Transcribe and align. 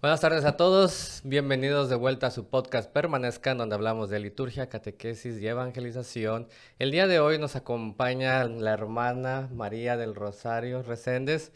Buenas 0.00 0.20
tardes 0.20 0.44
a 0.44 0.56
todos, 0.56 1.22
bienvenidos 1.24 1.90
de 1.90 1.96
vuelta 1.96 2.28
a 2.28 2.30
su 2.30 2.46
podcast 2.46 2.88
Permanezcan, 2.88 3.58
donde 3.58 3.74
hablamos 3.74 4.08
de 4.10 4.20
liturgia, 4.20 4.68
catequesis 4.68 5.42
y 5.42 5.48
evangelización. 5.48 6.46
El 6.78 6.92
día 6.92 7.08
de 7.08 7.18
hoy 7.18 7.36
nos 7.38 7.56
acompaña 7.56 8.44
la 8.44 8.72
hermana 8.72 9.48
María 9.52 9.96
del 9.96 10.14
Rosario 10.14 10.84
Reséndez. 10.84 11.50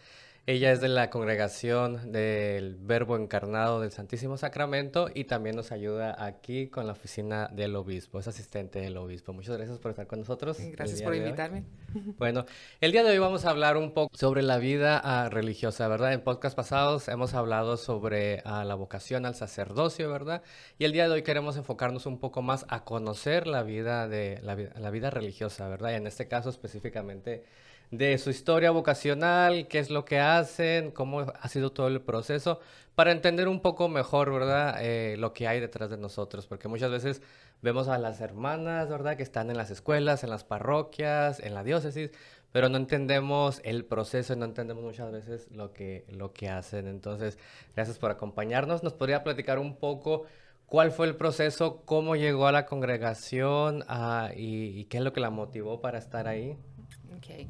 Ella 0.45 0.73
es 0.73 0.81
de 0.81 0.89
la 0.89 1.09
congregación 1.09 2.11
del 2.11 2.75
Verbo 2.75 3.17
Encarnado 3.17 3.81
del 3.81 3.93
Santísimo 3.93 4.37
Sacramento 4.37 5.09
y 5.15 5.23
también 5.23 5.55
nos 5.55 5.71
ayuda 5.71 6.17
aquí 6.19 6.67
con 6.67 6.85
la 6.89 6.95
oficina 6.95 7.49
del 7.53 7.77
obispo, 7.77 8.19
es 8.19 8.27
asistente 8.27 8.81
del 8.81 8.97
obispo. 8.97 9.33
Muchas 9.33 9.57
gracias 9.57 9.79
por 9.79 9.93
estar 9.93 10.09
con 10.09 10.19
nosotros. 10.19 10.59
Gracias 10.59 11.01
por 11.03 11.15
invitarme. 11.15 11.65
Bueno, 12.19 12.45
el 12.81 12.91
día 12.91 13.05
de 13.05 13.13
hoy 13.13 13.19
vamos 13.19 13.45
a 13.45 13.51
hablar 13.51 13.77
un 13.77 13.93
poco 13.93 14.17
sobre 14.17 14.43
la 14.43 14.59
vida 14.59 15.01
ah, 15.05 15.29
religiosa, 15.29 15.87
¿verdad? 15.87 16.13
En 16.13 16.23
podcast 16.23 16.57
pasados 16.57 17.07
hemos 17.07 17.35
hablado 17.35 17.77
sobre 17.77 18.43
ah, 18.45 18.65
la 18.65 18.75
vocación 18.75 19.27
al 19.27 19.37
sacerdocio, 19.37 20.11
¿verdad? 20.11 20.43
Y 20.77 20.87
el 20.87 20.93
día 20.93 21.07
de 21.07 21.15
hoy 21.15 21.23
queremos 21.23 21.57
enfocarnos 21.57 22.07
un 22.07 22.19
poco 22.19 22.43
más 22.43 22.67
a 22.69 22.83
conocer 22.83 23.47
la 23.47 23.63
vida 23.63 24.09
de 24.09 24.41
la, 24.43 24.57
la 24.57 24.91
vida 24.91 25.11
religiosa, 25.11 25.69
¿verdad? 25.69 25.93
Y 25.93 25.95
en 25.95 26.09
este 26.09 26.27
caso 26.27 26.49
específicamente 26.51 27.45
de 27.93 28.17
su 28.17 28.31
historia 28.31 28.71
vocacional, 28.71 29.69
qué 29.69 29.79
es 29.79 29.91
lo 29.91 30.07
que 30.07 30.19
hacen, 30.19 30.91
cómo 30.91 31.21
ha 31.21 31.49
sido 31.49 31.73
todo 31.73 31.89
el 31.89 32.01
proceso, 32.01 32.59
para 32.95 33.13
entender 33.13 33.49
un 33.49 33.61
poco 33.61 33.89
mejor, 33.89 34.33
¿verdad?, 34.33 34.79
eh, 34.81 35.17
lo 35.19 35.35
que 35.35 35.47
hay 35.47 35.61
detrás 35.61 35.91
de 35.91 35.99
nosotros, 35.99 36.47
porque 36.47 36.69
muchas 36.69 36.91
veces 36.91 37.21
vemos 37.61 37.89
a 37.89 37.99
las 37.99 38.23
hermanas, 38.23 38.89
¿verdad?, 38.89 39.19
que 39.19 39.23
están 39.23 39.51
en 39.51 39.59
las 39.59 39.71
escuelas, 39.71 40.25
en 40.25 40.31
las 40.31 40.43
parroquias, 40.43 41.39
en 41.41 41.53
la 41.55 41.65
diócesis, 41.65 42.11
pero 42.51 42.71
no 42.71 42.79
entendemos 42.79 43.61
el 43.65 43.85
proceso 43.85 44.37
no 44.37 44.45
entendemos 44.47 44.83
muchas 44.83 45.13
veces 45.13 45.49
lo 45.51 45.73
que, 45.73 46.05
lo 46.09 46.33
que 46.33 46.49
hacen. 46.49 46.87
Entonces, 46.87 47.39
gracias 47.75 47.99
por 47.99 48.11
acompañarnos. 48.11 48.83
¿Nos 48.83 48.93
podría 48.95 49.23
platicar 49.23 49.59
un 49.59 49.77
poco 49.77 50.25
cuál 50.67 50.93
fue 50.93 51.07
el 51.07 51.17
proceso, 51.17 51.83
cómo 51.85 52.17
llegó 52.17 52.47
a 52.47 52.53
la 52.53 52.67
congregación 52.67 53.85
ah, 53.89 54.31
y, 54.35 54.79
y, 54.79 54.85
qué 54.87 54.99
es 54.99 55.05
lo 55.05 55.13
que 55.13 55.21
la 55.21 55.31
motivó 55.31 55.81
para 55.81 55.99
estar 55.99 56.29
ahí? 56.29 56.57
Okay. 57.19 57.49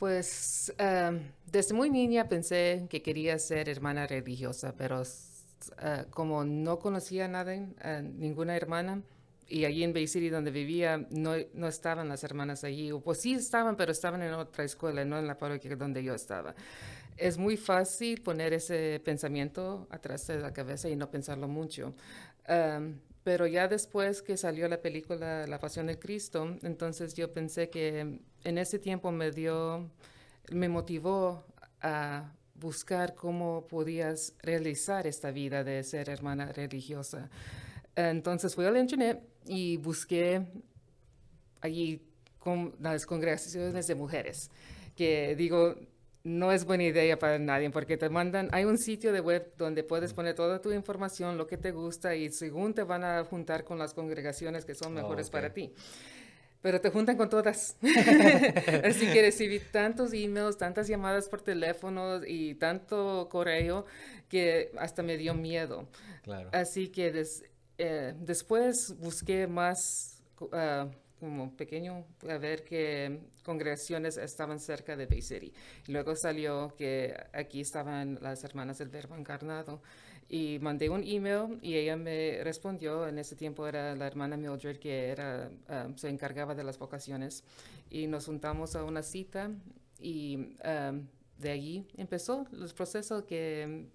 Pues 0.00 0.72
em, 0.78 1.20
desde 1.52 1.74
muy 1.74 1.90
niña 1.90 2.26
pensé 2.26 2.86
que 2.88 3.02
quería 3.02 3.38
ser 3.38 3.68
hermana 3.68 4.06
religiosa, 4.06 4.74
pero 4.74 5.02
uh, 5.02 6.08
como 6.08 6.42
no 6.42 6.78
conocía 6.78 7.28
nada, 7.28 7.54
uh, 7.54 8.02
ninguna 8.02 8.56
hermana, 8.56 9.02
y 9.46 9.66
allí 9.66 9.84
en 9.84 9.92
Bay 9.92 10.06
City 10.06 10.30
donde 10.30 10.50
vivía 10.52 11.06
no, 11.10 11.34
no 11.52 11.68
estaban 11.68 12.08
las 12.08 12.24
hermanas 12.24 12.64
allí, 12.64 12.90
o 12.92 13.00
pues 13.00 13.20
sí 13.20 13.34
estaban, 13.34 13.76
pero 13.76 13.92
estaban 13.92 14.22
en 14.22 14.32
otra 14.32 14.64
escuela, 14.64 15.04
no 15.04 15.18
en 15.18 15.26
la 15.26 15.36
parroquia 15.36 15.76
donde 15.76 16.02
yo 16.02 16.14
estaba. 16.14 16.54
Es 17.18 17.36
muy 17.36 17.58
fácil 17.58 18.22
poner 18.22 18.54
ese 18.54 19.02
pensamiento 19.04 19.86
atrás 19.90 20.26
de 20.28 20.38
la 20.38 20.54
cabeza 20.54 20.88
y 20.88 20.96
no 20.96 21.10
pensarlo 21.10 21.46
mucho. 21.46 21.94
Um, 22.48 22.94
pero 23.22 23.46
ya 23.46 23.68
después 23.68 24.22
que 24.22 24.38
salió 24.38 24.66
la 24.66 24.80
película 24.80 25.46
La 25.46 25.60
Pasión 25.60 25.88
de 25.88 25.98
Cristo, 25.98 26.56
entonces 26.62 27.12
yo 27.12 27.30
pensé 27.34 27.68
que 27.68 28.20
en 28.44 28.58
ese 28.58 28.78
tiempo 28.78 29.10
me 29.12 29.30
dio, 29.30 29.90
me 30.50 30.68
motivó 30.68 31.44
a 31.82 32.32
buscar 32.54 33.14
cómo 33.14 33.66
podías 33.66 34.34
realizar 34.42 35.06
esta 35.06 35.30
vida 35.30 35.64
de 35.64 35.82
ser 35.82 36.08
hermana 36.10 36.52
religiosa. 36.52 37.30
Entonces 37.96 38.54
fui 38.54 38.64
al 38.66 38.76
internet 38.76 39.22
y 39.46 39.78
busqué 39.78 40.46
allí 41.60 42.02
con 42.38 42.74
las 42.80 43.06
congregaciones 43.06 43.86
de 43.86 43.94
mujeres, 43.94 44.50
que 44.96 45.34
digo, 45.36 45.76
no 46.22 46.52
es 46.52 46.64
buena 46.64 46.84
idea 46.84 47.18
para 47.18 47.38
nadie 47.38 47.70
porque 47.70 47.96
te 47.96 48.08
mandan, 48.08 48.48
hay 48.52 48.64
un 48.64 48.78
sitio 48.78 49.12
de 49.12 49.20
web 49.20 49.52
donde 49.56 49.82
puedes 49.82 50.12
poner 50.12 50.34
toda 50.34 50.60
tu 50.60 50.70
información, 50.72 51.38
lo 51.38 51.46
que 51.46 51.56
te 51.56 51.72
gusta 51.72 52.14
y 52.14 52.30
según 52.30 52.74
te 52.74 52.82
van 52.82 53.04
a 53.04 53.24
juntar 53.24 53.64
con 53.64 53.78
las 53.78 53.94
congregaciones 53.94 54.64
que 54.64 54.74
son 54.74 54.94
mejores 54.94 55.30
para 55.30 55.52
ti. 55.52 55.72
Pero 56.62 56.80
te 56.80 56.90
juntan 56.90 57.16
con 57.16 57.30
todas. 57.30 57.76
Así 58.84 59.06
que 59.12 59.22
recibí 59.22 59.60
tantos 59.60 60.12
emails, 60.12 60.58
tantas 60.58 60.88
llamadas 60.88 61.28
por 61.28 61.40
teléfono 61.40 62.20
y 62.26 62.54
tanto 62.56 63.28
correo 63.30 63.86
que 64.28 64.70
hasta 64.78 65.02
me 65.02 65.16
dio 65.16 65.34
miedo. 65.34 65.88
Así 66.52 66.88
que 66.88 67.24
eh, 67.78 68.14
después 68.18 68.94
busqué 68.98 69.46
más... 69.46 70.22
Uh, 70.40 70.88
como 71.20 71.54
pequeño 71.54 72.06
a 72.28 72.38
ver 72.38 72.64
que 72.64 73.20
congregaciones 73.44 74.16
estaban 74.16 74.58
cerca 74.58 74.96
de 74.96 75.06
Bay 75.06 75.20
City. 75.20 75.52
luego 75.86 76.16
salió 76.16 76.74
que 76.76 77.14
aquí 77.32 77.60
estaban 77.60 78.18
las 78.22 78.42
hermanas 78.42 78.78
del 78.78 78.88
Verbo 78.88 79.16
Encarnado. 79.16 79.82
Y 80.30 80.60
mandé 80.60 80.88
un 80.88 81.02
email 81.04 81.58
y 81.60 81.74
ella 81.74 81.96
me 81.96 82.40
respondió. 82.44 83.06
En 83.08 83.18
ese 83.18 83.34
tiempo 83.34 83.66
era 83.66 83.96
la 83.96 84.06
hermana 84.06 84.36
Mildred 84.36 84.78
que 84.78 85.08
era, 85.08 85.50
um, 85.68 85.96
se 85.96 86.08
encargaba 86.08 86.54
de 86.54 86.62
las 86.62 86.78
vocaciones. 86.78 87.42
Y 87.90 88.06
nos 88.06 88.26
juntamos 88.26 88.76
a 88.76 88.84
una 88.84 89.02
cita 89.02 89.50
y 90.00 90.54
um, 90.64 91.04
de 91.36 91.50
allí 91.50 91.86
empezó 91.96 92.46
el 92.52 92.72
proceso 92.74 93.26
que 93.26 93.88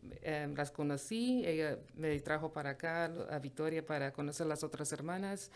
um, 0.45 0.53
las 0.55 0.71
conocí. 0.71 1.43
Ella 1.45 1.79
me 1.95 2.19
trajo 2.19 2.51
para 2.51 2.71
acá, 2.71 3.05
a 3.05 3.39
Victoria, 3.39 3.85
para 3.85 4.11
conocer 4.11 4.45
las 4.45 4.61
otras 4.63 4.91
hermanas. 4.91 5.49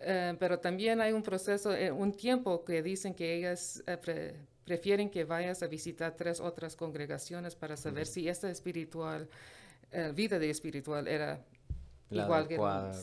Eh, 0.00 0.34
pero 0.38 0.58
también 0.58 1.00
hay 1.00 1.12
un 1.12 1.22
proceso, 1.22 1.74
eh, 1.74 1.90
un 1.90 2.12
tiempo 2.12 2.64
que 2.64 2.82
dicen 2.82 3.14
que 3.14 3.34
ellas 3.34 3.82
eh, 3.86 4.34
prefieren 4.64 5.10
que 5.10 5.24
vayas 5.24 5.62
a 5.62 5.66
visitar 5.66 6.16
tres 6.16 6.40
otras 6.40 6.76
congregaciones 6.76 7.54
para 7.54 7.76
saber 7.76 8.06
si 8.06 8.28
esta 8.28 8.50
espiritual, 8.50 9.28
vida 10.14 10.38
de 10.38 10.50
espiritual 10.50 11.08
era 11.08 11.44
igual 12.10 12.48
que 12.48 12.58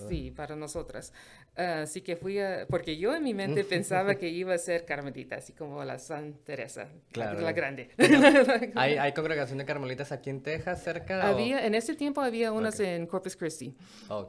sí, 0.09 0.31
para 0.31 0.55
nosotras. 0.55 1.13
así 1.55 2.01
que 2.01 2.15
fui 2.15 2.39
a, 2.39 2.65
porque 2.69 2.97
yo 2.97 3.15
en 3.15 3.23
mi 3.23 3.33
mente 3.33 3.63
pensaba 3.69 4.15
que 4.15 4.29
iba 4.29 4.53
a 4.53 4.57
ser 4.57 4.85
carmelita, 4.85 5.37
así 5.37 5.53
como 5.53 5.83
la 5.83 5.99
San 5.99 6.33
Teresa, 6.43 6.89
la, 7.13 7.51
grande. 7.51 7.89
¿Hay, 8.75 8.95
¿Hay 8.95 9.13
congregaciones 9.13 9.65
carmelitas 9.65 10.11
aquí 10.11 10.29
en 10.29 10.41
Texas 10.41 10.83
cerca? 10.83 11.27
Había, 11.27 11.65
en 11.65 11.75
ese 11.75 11.95
tiempo 11.95 12.21
había 12.21 12.51
unas 12.51 12.79
en 12.79 13.05
Corpus 13.07 13.35
Christi. 13.35 13.75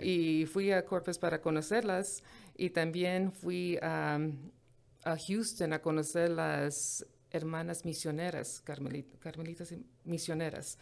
Y 0.00 0.46
fui 0.46 0.72
a 0.72 0.84
Corpus 0.84 1.18
para 1.18 1.40
conocerlas. 1.40 2.22
Y 2.56 2.70
también 2.70 3.32
fui 3.32 3.78
a, 3.80 4.18
Houston 5.26 5.72
a 5.72 5.80
conocer 5.80 6.30
las 6.30 7.06
hermanas 7.30 7.84
misioneras, 7.84 8.62
carmelitas 8.62 9.74
misioneras. 10.04 10.78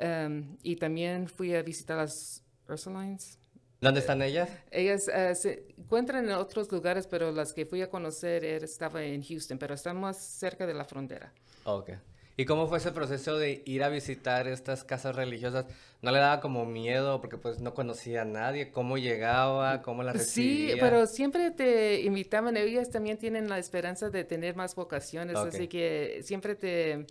Em, 0.00 0.56
y 0.62 0.76
también 0.76 1.28
fui 1.28 1.54
a 1.54 1.62
visitar 1.62 1.98
las 1.98 2.42
Ursulines. 2.66 3.38
¿Dónde 3.82 4.00
están 4.00 4.22
ellas? 4.22 4.48
Ellas 4.70 5.08
eh, 5.08 5.34
se 5.34 5.66
encuentran 5.76 6.24
en 6.24 6.32
otros 6.32 6.72
lugares, 6.72 7.06
pero 7.06 7.30
las 7.32 7.52
que 7.52 7.66
fui 7.66 7.82
a 7.82 7.90
conocer 7.90 8.44
estaban 8.44 9.02
en 9.02 9.22
Houston, 9.22 9.58
pero 9.58 9.74
están 9.74 10.00
más 10.00 10.16
cerca 10.16 10.66
de 10.66 10.72
la 10.72 10.86
frontera. 10.86 11.32
Ok. 11.64 11.90
¿Y 12.36 12.46
cómo 12.46 12.66
fue 12.66 12.78
ese 12.78 12.92
proceso 12.92 13.36
de 13.36 13.62
ir 13.66 13.82
a 13.82 13.90
visitar 13.90 14.48
estas 14.48 14.84
casas 14.84 15.14
religiosas? 15.14 15.66
¿No 16.00 16.10
le 16.10 16.18
daba 16.18 16.40
como 16.40 16.64
miedo 16.64 17.20
porque 17.20 17.36
pues 17.36 17.60
no 17.60 17.74
conocía 17.74 18.22
a 18.22 18.24
nadie? 18.24 18.70
¿Cómo 18.70 18.96
llegaba? 18.96 19.82
¿Cómo 19.82 20.02
la 20.02 20.14
recibía? 20.14 20.74
Sí, 20.74 20.80
pero 20.80 21.06
siempre 21.06 21.50
te 21.50 22.00
invitaban. 22.00 22.56
Ellas 22.56 22.88
también 22.88 23.18
tienen 23.18 23.50
la 23.50 23.58
esperanza 23.58 24.08
de 24.08 24.24
tener 24.24 24.56
más 24.56 24.74
vocaciones, 24.74 25.36
así 25.36 25.68
que 25.68 26.20
siempre 26.22 26.54
te 26.54 27.06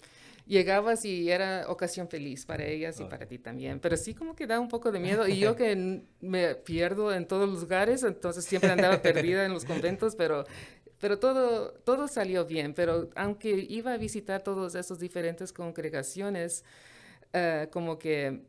llegabas 0.50 1.06
y 1.06 1.32
era 1.32 1.66
ocasión 1.70 2.10
feliz 2.10 2.46
para 2.46 2.66
ellas 2.66 3.00
y 3.00 3.06
para 3.06 3.26
ti 3.26 3.38
también. 3.38 3.80
Pero 3.80 3.96
sí 3.96 4.14
como 4.14 4.36
que 4.36 4.48
da 4.48 4.60
un 4.60 4.68
poco 4.68 4.92
de 4.92 5.00
miedo. 5.00 5.28
Y 5.28 5.40
yo 5.40 5.56
que 5.56 6.04
me 6.20 6.56
pierdo 6.56 7.14
en 7.14 7.28
todos 7.28 7.48
los 7.48 7.62
lugares, 7.62 8.04
entonces 8.04 8.44
siempre 8.44 8.72
andaba 8.72 9.02
perdida 9.02 9.46
en 9.46 9.54
los 9.54 9.64
conventos, 9.64 10.16
pero 10.16 10.46
pero 11.00 11.18
todo, 11.18 11.72
todo 11.86 12.08
salió 12.10 12.46
bien, 12.46 12.74
pero 12.74 13.10
aunque 13.16 13.52
iba 13.70 13.94
a 13.94 13.98
visitar 13.98 14.44
todas 14.44 14.76
esas 14.76 15.00
diferentes 15.00 15.54
congregaciones, 15.54 16.66
eh, 17.32 17.70
como 17.72 17.98
que 17.98 18.42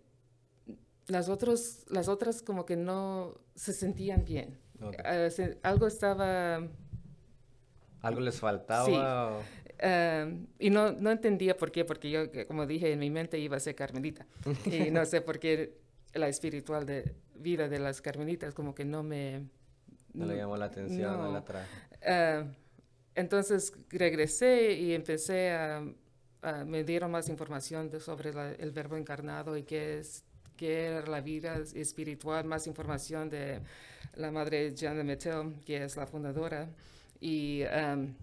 las, 1.06 1.28
otros, 1.28 1.84
las 1.88 2.08
otras 2.08 2.42
como 2.42 2.66
que 2.66 2.76
no 2.76 3.38
se 3.54 3.72
sentían 3.72 4.24
bien. 4.24 4.58
Eh, 5.04 5.58
algo 5.62 5.86
estaba... 5.86 6.66
¿Algo 8.02 8.20
les 8.20 8.38
faltaba? 8.38 8.86
Sí. 8.86 9.46
Eh, 9.78 10.46
y 10.58 10.70
no, 10.70 10.92
no 10.92 11.10
entendía 11.10 11.56
por 11.56 11.72
qué, 11.72 11.84
porque 11.84 12.10
yo, 12.10 12.22
como 12.46 12.66
dije, 12.66 12.92
en 12.92 12.98
mi 12.98 13.10
mente 13.10 13.38
iba 13.38 13.56
a 13.56 13.60
ser 13.60 13.74
carmelita. 13.74 14.26
y 14.66 14.90
no 14.90 15.04
sé 15.06 15.20
por 15.20 15.38
qué 15.38 15.78
la 16.14 16.28
espiritual 16.28 16.86
de 16.86 17.14
vida 17.34 17.68
de 17.68 17.78
las 17.78 18.00
carmelitas 18.00 18.54
como 18.54 18.74
que 18.74 18.84
no 18.84 19.02
me... 19.02 19.46
No, 20.12 20.26
le 20.26 20.36
llamó 20.36 20.56
la 20.56 20.66
atención, 20.66 21.16
no, 21.16 21.32
la 21.32 21.44
trajo. 21.44 21.68
Eh, 22.02 22.44
entonces 23.14 23.72
regresé 23.90 24.72
y 24.72 24.92
empecé 24.92 25.52
a, 25.52 25.84
me 26.66 26.84
dieron 26.84 27.10
más 27.10 27.28
información 27.28 27.90
sobre 28.00 28.30
el 28.58 28.72
verbo 28.72 28.96
encarnado 28.96 29.56
y 29.56 29.62
qué 29.62 29.98
es 29.98 30.24
qué 30.60 30.88
era 30.88 31.06
la 31.06 31.22
vida 31.22 31.56
espiritual, 31.74 32.44
más 32.44 32.66
información 32.66 33.30
de 33.30 33.62
la 34.16 34.30
madre 34.30 34.74
Jeanne 34.74 35.02
Mettel, 35.02 35.54
que 35.64 35.84
es 35.84 35.96
la 35.96 36.06
fundadora. 36.06 36.68
Y 37.20 37.62
em, 37.64 38.14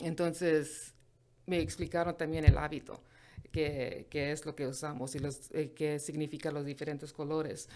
entonces 0.00 0.94
me 1.46 1.60
explicaron 1.60 2.16
también 2.16 2.44
el 2.44 2.58
hábito. 2.58 3.02
que, 3.52 4.06
que 4.10 4.32
es 4.32 4.44
lo 4.46 4.54
que 4.54 4.66
usamos 4.66 5.14
y 5.14 5.18
los, 5.20 5.50
eh, 5.52 5.72
qué 5.74 5.98
significa 5.98 6.50
los 6.52 6.64
diferentes 6.66 7.12
colores. 7.12 7.68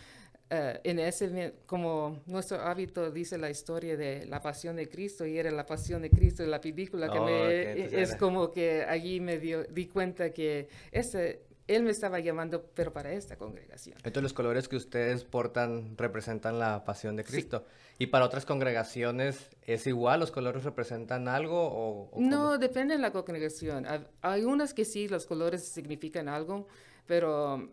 Eh, 0.50 0.80
en 0.84 0.98
ese, 0.98 1.54
como 1.66 2.22
nuestro 2.26 2.60
hábito 2.60 3.10
dice 3.12 3.38
la 3.38 3.50
historia 3.50 3.96
de 3.96 4.26
la 4.26 4.42
pasión 4.42 4.76
de 4.76 4.88
Cristo 4.88 5.26
y 5.26 5.38
era 5.38 5.50
la 5.52 5.66
pasión 5.66 6.02
de 6.02 6.12
Cristo 6.12 6.42
en 6.42 6.50
la 6.50 6.60
película, 6.60 7.10
que 7.10 7.18
Oh, 7.18 7.24
me, 7.24 7.48
ok, 7.48 7.92
es 7.92 7.92
entonces 7.92 8.16
como 8.16 8.50
que 8.52 8.84
allí 8.84 9.20
me 9.20 9.38
dio, 9.38 9.64
di 9.64 9.86
cuenta 9.88 10.32
que 10.32 10.68
ese, 10.92 11.42
él 11.74 11.82
me 11.84 11.90
estaba 11.90 12.18
llamando, 12.20 12.64
pero 12.74 12.92
para 12.92 13.12
esta 13.12 13.36
congregación. 13.36 13.96
Entonces 13.98 14.22
los 14.22 14.32
colores 14.32 14.68
que 14.68 14.76
ustedes 14.76 15.24
portan 15.24 15.96
representan 15.96 16.58
la 16.58 16.84
pasión 16.84 17.16
de 17.16 17.22
Sí. 17.24 17.32
Cristo. 17.32 17.64
¿Y 17.98 18.06
para 18.06 18.24
otras 18.24 18.44
congregaciones 18.46 19.48
es 19.62 19.86
igual? 19.86 20.20
¿Los 20.20 20.30
colores 20.30 20.64
representan 20.64 21.28
algo 21.28 21.60
o, 21.62 22.10
o? 22.10 22.20
No, 22.20 22.56
depende 22.58 22.94
de 22.94 23.00
la 23.00 23.12
congregación. 23.12 23.86
Hay- 24.22 24.44
unas 24.44 24.72
que 24.74 24.84
sí, 24.84 25.06
los 25.08 25.26
colores 25.26 25.62
significan 25.64 26.28
algo, 26.28 26.66
pero 27.06 27.68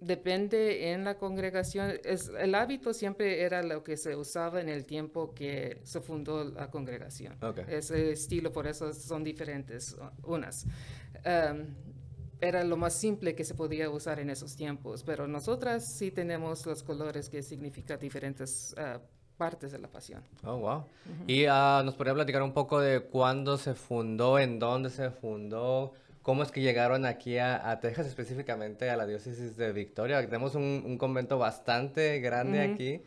depende 0.00 0.92
en 0.92 1.04
la 1.04 1.16
congregación. 1.18 1.94
Es, 2.04 2.28
el 2.38 2.54
hábito 2.54 2.92
siempre 2.92 3.42
era 3.42 3.62
lo 3.62 3.82
que 3.82 3.96
se 3.96 4.14
usaba 4.16 4.60
en 4.60 4.68
el 4.68 4.84
tiempo 4.84 5.34
que 5.34 5.80
se 5.84 6.00
fundó 6.00 6.44
la 6.44 6.70
congregación. 6.70 7.36
Ok. 7.42 7.60
Ese 7.68 8.12
estilo, 8.12 8.52
por 8.52 8.66
eso 8.66 8.92
son 8.92 9.24
diferentes 9.24 9.96
unas. 10.24 10.66
Um, 11.24 11.66
era 12.44 12.64
lo 12.64 12.76
más 12.76 12.94
simple 12.94 13.34
que 13.34 13.44
se 13.44 13.54
podía 13.54 13.90
usar 13.90 14.20
en 14.20 14.30
esos 14.30 14.56
tiempos, 14.56 15.02
pero 15.02 15.26
nosotras 15.26 15.86
sí 15.86 16.10
tenemos 16.10 16.66
los 16.66 16.82
colores 16.82 17.28
que 17.28 17.42
significan 17.42 17.98
diferentes 17.98 18.74
uh, 18.78 18.98
partes 19.36 19.72
de 19.72 19.78
la 19.78 19.88
pasión. 19.88 20.22
Oh, 20.44 20.56
wow. 20.56 20.84
Y 21.26 21.46
ah, 21.46 21.82
nos 21.84 21.94
podría 21.94 22.14
platicar 22.14 22.42
un 22.42 22.52
poco 22.52 22.80
de 22.80 23.00
cuándo 23.00 23.58
se 23.58 23.74
fundó, 23.74 24.38
en 24.38 24.58
dónde 24.58 24.90
se 24.90 25.10
fundó, 25.10 25.92
cómo 26.22 26.42
es 26.42 26.50
que 26.50 26.60
llegaron 26.60 27.04
aquí 27.06 27.38
a, 27.38 27.70
a 27.70 27.80
Texas, 27.80 28.06
específicamente 28.06 28.90
a 28.90 28.96
la 28.96 29.06
diócesis 29.06 29.56
de 29.56 29.72
Victoria. 29.72 30.20
Tenemos 30.22 30.54
un, 30.54 30.82
un 30.86 30.98
convento 30.98 31.38
bastante 31.38 32.20
grande 32.20 32.60
aquí. 32.60 33.02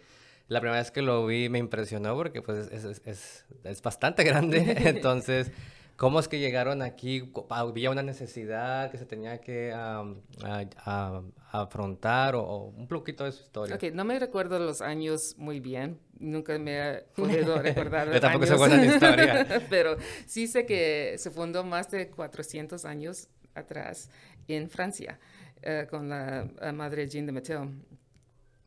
La 0.49 0.61
primera 0.61 0.79
vez 0.79 0.91
que 0.91 1.01
lo 1.01 1.25
vi 1.25 1.49
me 1.49 1.59
impresionó 1.59 2.15
porque 2.15 2.41
pues 2.41 2.71
es, 2.71 2.83
es, 2.85 3.01
es, 3.05 3.45
es 3.63 3.81
bastante 3.81 4.23
grande. 4.25 4.75
Entonces, 4.85 5.51
¿cómo 5.97 6.19
es 6.21 6.27
que 6.29 6.39
llegaron 6.39 6.81
aquí? 6.81 7.29
¿Había 7.49 7.89
una 7.91 8.03
necesidad 8.03 8.89
que 8.91 8.97
se 8.97 9.05
tenía 9.05 9.41
que 9.41 9.73
am, 9.73 10.21
a- 10.43 10.63
a- 10.85 11.21
afrontar 11.51 12.35
o, 12.35 12.41
o 12.43 12.63
un 12.69 12.87
poquito 12.87 13.25
de 13.25 13.31
su 13.33 13.43
historia? 13.43 13.75
Ok, 13.75 13.83
no 13.93 14.05
me 14.05 14.17
recuerdo 14.17 14.57
los 14.59 14.81
años 14.81 15.35
muy 15.37 15.59
bien, 15.59 15.99
nunca 16.19 16.57
me 16.57 16.77
he 16.77 17.01
podido 17.15 17.61
recordar 17.61 18.11
Yo 18.13 18.19
tampoco 18.21 18.45
sé 18.45 18.53
años. 18.53 18.59
buena 18.59 18.83
en 18.83 18.89
historia. 18.91 19.61
Pero 19.69 19.97
sí 20.25 20.47
sé 20.47 20.65
que 20.65 21.15
se 21.17 21.29
fundó 21.31 21.63
más 21.65 21.91
de 21.91 22.09
400 22.09 22.85
años 22.85 23.27
atrás 23.55 24.09
en 24.47 24.69
Francia 24.69 25.19
eh, 25.63 25.87
con 25.89 26.07
la 26.09 26.47
madre 26.73 27.07
Jean 27.09 27.25
de 27.25 27.31
Mateo. 27.33 27.69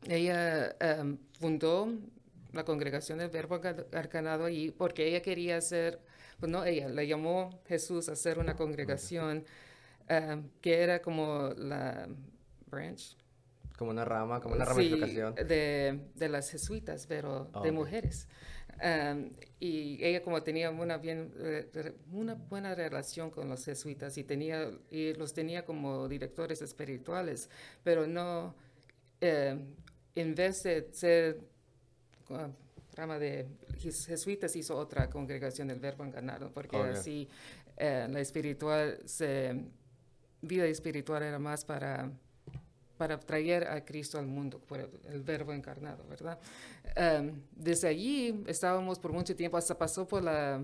Ella 0.07 0.75
em, 0.79 1.17
fundó 1.39 1.87
la 2.53 2.65
congregación 2.65 3.19
del 3.19 3.29
Verbo 3.29 3.55
Arca- 3.55 3.85
Arcanado 3.93 4.45
allí 4.45 4.71
porque 4.71 5.07
ella 5.07 5.21
quería 5.21 5.57
hacer, 5.57 5.99
pues 6.41 6.51
no 6.51 6.65
ella, 6.65 6.89
le 6.89 7.07
llamó 7.07 7.61
Jesús 7.67 8.09
a 8.09 8.13
hacer 8.13 8.39
una 8.39 8.57
congregación 8.57 9.45
em, 10.09 10.49
que 10.61 10.81
era 10.83 11.01
como 11.01 11.51
la 11.57 12.09
branch, 12.67 13.15
Como 13.77 13.91
una 13.91 14.05
rama, 14.05 14.41
como 14.41 14.55
una 14.55 14.65
Sí, 14.65 14.71
ramificación. 14.91 15.35
de, 15.35 15.99
de 16.15 16.29
las 16.29 16.51
jesuitas, 16.51 17.07
pero 17.07 17.49
Ah, 17.53 17.61
de 17.63 17.71
mujeres. 17.71 18.27
Am, 18.79 19.31
y 19.59 20.03
ella 20.03 20.23
como 20.23 20.41
tenía 20.43 20.71
una, 20.71 20.97
bien, 20.97 21.31
eh, 21.39 21.93
una 22.11 22.33
buena 22.35 22.73
relación 22.75 23.29
con 23.31 23.47
los 23.49 23.63
jesuitas 23.65 24.17
y, 24.17 24.23
tenía, 24.23 24.71
y 24.89 25.13
los 25.13 25.33
tenía 25.33 25.65
como 25.65 26.07
directores 26.07 26.61
espirituales, 26.63 27.49
pero 27.83 28.07
no, 28.07 28.55
eh, 29.21 29.57
en 30.15 30.35
vez 30.35 30.63
de 30.63 30.89
ser 30.93 31.39
uh, 32.29 32.47
rama 32.95 33.19
de 33.19 33.47
jesuitas, 33.81 34.55
hizo 34.55 34.77
otra 34.77 35.09
congregación 35.09 35.67
del 35.67 35.79
Verbo 35.79 36.03
Encarnado, 36.05 36.51
porque 36.53 36.77
Ok. 36.77 36.85
así 36.87 37.27
eh, 37.77 38.07
la 38.09 38.19
espiritual, 38.19 38.99
se, 39.05 39.65
vida 40.41 40.65
espiritual 40.65 41.23
era 41.23 41.39
más 41.39 41.65
para 41.65 42.11
para 42.97 43.19
traer 43.19 43.67
a 43.67 43.83
Cristo 43.83 44.19
al 44.19 44.27
mundo 44.27 44.59
por 44.59 44.79
el, 44.79 44.89
el 45.11 45.23
verbo 45.23 45.53
encarnado, 45.53 46.05
¿verdad? 46.07 46.37
Em, 46.95 47.41
desde 47.51 47.87
allí 47.87 48.43
estábamos 48.45 48.99
por 48.99 49.11
mucho 49.11 49.35
tiempo, 49.35 49.57
hasta 49.57 49.75
pasó 49.75 50.07
por 50.07 50.21
la 50.21 50.61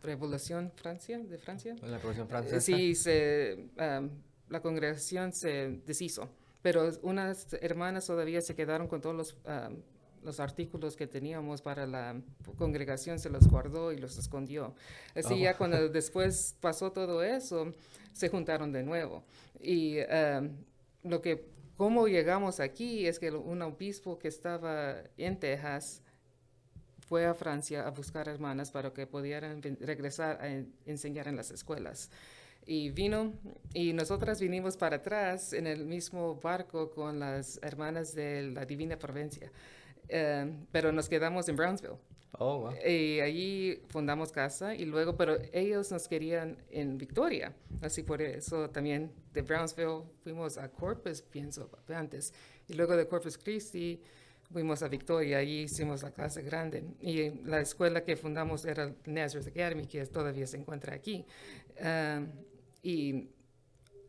Revolución 0.00 0.70
Francia, 0.76 1.18
de 1.18 1.36
Francia. 1.36 1.74
La 1.82 1.96
Revolución 1.96 2.28
Francesa. 2.28 2.60
Sí, 2.60 2.94
se, 2.94 3.54
em, 3.76 4.08
la 4.48 4.60
congregación 4.62 5.32
se 5.32 5.80
deshizo, 5.84 6.28
pero 6.62 6.92
unas 7.02 7.52
hermanas 7.60 8.06
todavía 8.06 8.40
se 8.40 8.54
quedaron 8.54 8.86
con 8.86 9.00
todos 9.00 9.16
los, 9.16 9.36
em, 9.44 9.82
los 10.22 10.40
artículos 10.40 10.96
que 10.96 11.06
teníamos 11.06 11.62
para 11.62 11.86
la 11.86 12.20
congregación, 12.56 13.18
se 13.18 13.30
los 13.30 13.48
guardó 13.48 13.92
y 13.92 13.98
los 13.98 14.18
escondió. 14.18 14.74
Así 15.14 15.34
Oh. 15.34 15.36
ya 15.36 15.56
cuando 15.56 15.88
después 15.88 16.54
pasó 16.60 16.92
todo 16.92 17.22
eso, 17.22 17.72
se 18.12 18.28
juntaron 18.28 18.72
de 18.72 18.82
nuevo. 18.82 19.22
Y 19.60 19.96
em, 19.98 20.56
lo 21.04 21.20
que, 21.22 21.44
cómo 21.76 22.08
llegamos 22.08 22.60
aquí 22.60 23.06
es 23.06 23.18
que 23.18 23.30
un 23.30 23.62
obispo 23.62 24.18
que 24.18 24.28
estaba 24.28 24.96
en 25.16 25.38
Texas 25.38 26.02
fue 27.08 27.24
a 27.26 27.32
Francia 27.34 27.86
a 27.86 27.90
buscar 27.90 28.28
hermanas 28.28 28.70
para 28.70 28.92
que 28.92 29.06
pudieran 29.06 29.62
regresar 29.80 30.40
a 30.42 30.48
en- 30.48 30.72
enseñar 30.84 31.26
en 31.28 31.36
las 31.36 31.50
escuelas. 31.50 32.10
Y 32.66 32.90
vino, 32.90 33.32
y 33.72 33.94
nosotras 33.94 34.40
vinimos 34.40 34.76
para 34.76 34.96
atrás 34.96 35.54
en 35.54 35.66
el 35.66 35.86
mismo 35.86 36.34
barco 36.34 36.90
con 36.90 37.18
las 37.18 37.58
hermanas 37.62 38.14
de 38.14 38.50
la 38.52 38.66
Divina 38.66 38.98
Provincia, 38.98 39.50
Eh, 40.08 40.52
pero 40.72 40.92
nos 40.92 41.08
quedamos 41.08 41.48
en 41.48 41.56
Brownsville. 41.56 41.96
Oh, 42.32 42.60
wow. 42.60 42.74
Y 42.86 43.20
allí 43.20 43.82
fundamos 43.88 44.30
casa 44.30 44.74
y 44.74 44.84
luego, 44.84 45.16
pero 45.16 45.38
ellos 45.52 45.90
nos 45.90 46.06
querían 46.08 46.56
en 46.70 46.98
Victoria. 46.98 47.54
Así 47.80 48.02
por 48.02 48.22
eso 48.22 48.70
también 48.70 49.10
de 49.32 49.42
Brownsville 49.42 50.02
fuimos 50.22 50.58
a 50.58 50.70
Corpus, 50.70 51.22
pienso, 51.22 51.70
antes. 51.88 52.32
Y 52.68 52.74
luego 52.74 52.96
de 52.96 53.08
Corpus 53.08 53.38
Christi 53.38 54.00
fuimos 54.52 54.82
a 54.82 54.88
Victoria, 54.88 55.38
allí 55.38 55.62
hicimos 55.62 56.02
la 56.02 56.12
casa 56.12 56.40
grande. 56.42 56.84
Y 57.00 57.30
la 57.44 57.60
escuela 57.60 58.04
que 58.04 58.16
fundamos 58.16 58.64
era 58.64 58.94
Nazareth 59.06 59.48
Academy, 59.48 59.86
que 59.86 60.04
todavía 60.06 60.46
se 60.46 60.58
encuentra 60.58 60.94
aquí. 60.94 61.24
Ah, 61.82 62.22
y 62.82 63.28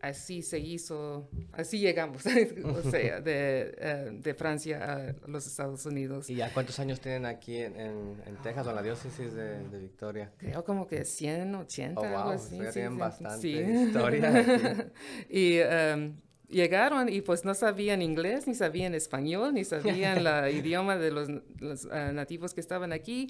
así 0.01 0.41
se 0.41 0.59
hizo, 0.59 1.29
así 1.51 1.79
llegamos, 1.79 2.23
o 2.63 2.89
sea, 2.89 3.21
de, 3.21 3.75
eh, 3.77 4.09
de 4.13 4.33
Francia 4.33 5.15
a 5.23 5.27
los 5.29 5.45
Estados 5.45 5.85
Unidos. 5.85 6.29
¿Y 6.29 6.35
ya 6.35 6.53
cuántos 6.53 6.79
años 6.79 6.99
tienen 7.01 7.25
aquí 7.25 7.57
en, 7.57 7.75
en, 7.79 8.21
en 8.25 8.35
Texas 8.43 8.67
o 8.67 8.69
en 8.69 8.75
la 8.75 8.83
diócesis 8.83 9.33
de, 9.33 9.67
de 9.67 9.79
Victoria? 9.79 10.31
Creo 10.37 10.63
como 10.63 10.87
que 10.87 11.05
180, 11.05 11.99
Oh, 11.99 12.03
algo 12.03 12.23
wow, 12.23 12.31
así. 12.31 12.57
ya 12.57 12.71
sí, 12.71 12.73
tienen 12.73 12.93
sí, 12.93 12.99
bastante 12.99 13.41
sí. 13.41 13.51
historia 13.87 14.91
y 15.29 15.57
em, 15.57 16.15
llegaron 16.47 17.09
y 17.09 17.21
pues 17.21 17.45
no 17.45 17.53
sabían 17.53 18.01
inglés, 18.01 18.47
ni 18.47 18.55
sabían 18.55 18.93
español, 18.95 19.53
ni 19.53 19.63
sabían 19.65 20.23
la 20.23 20.49
idioma 20.51 20.97
de 20.97 21.11
los, 21.11 21.29
los, 21.59 21.87
ah, 21.91 22.11
nativos 22.13 22.53
que 22.53 22.61
estaban 22.61 22.93
aquí. 22.93 23.27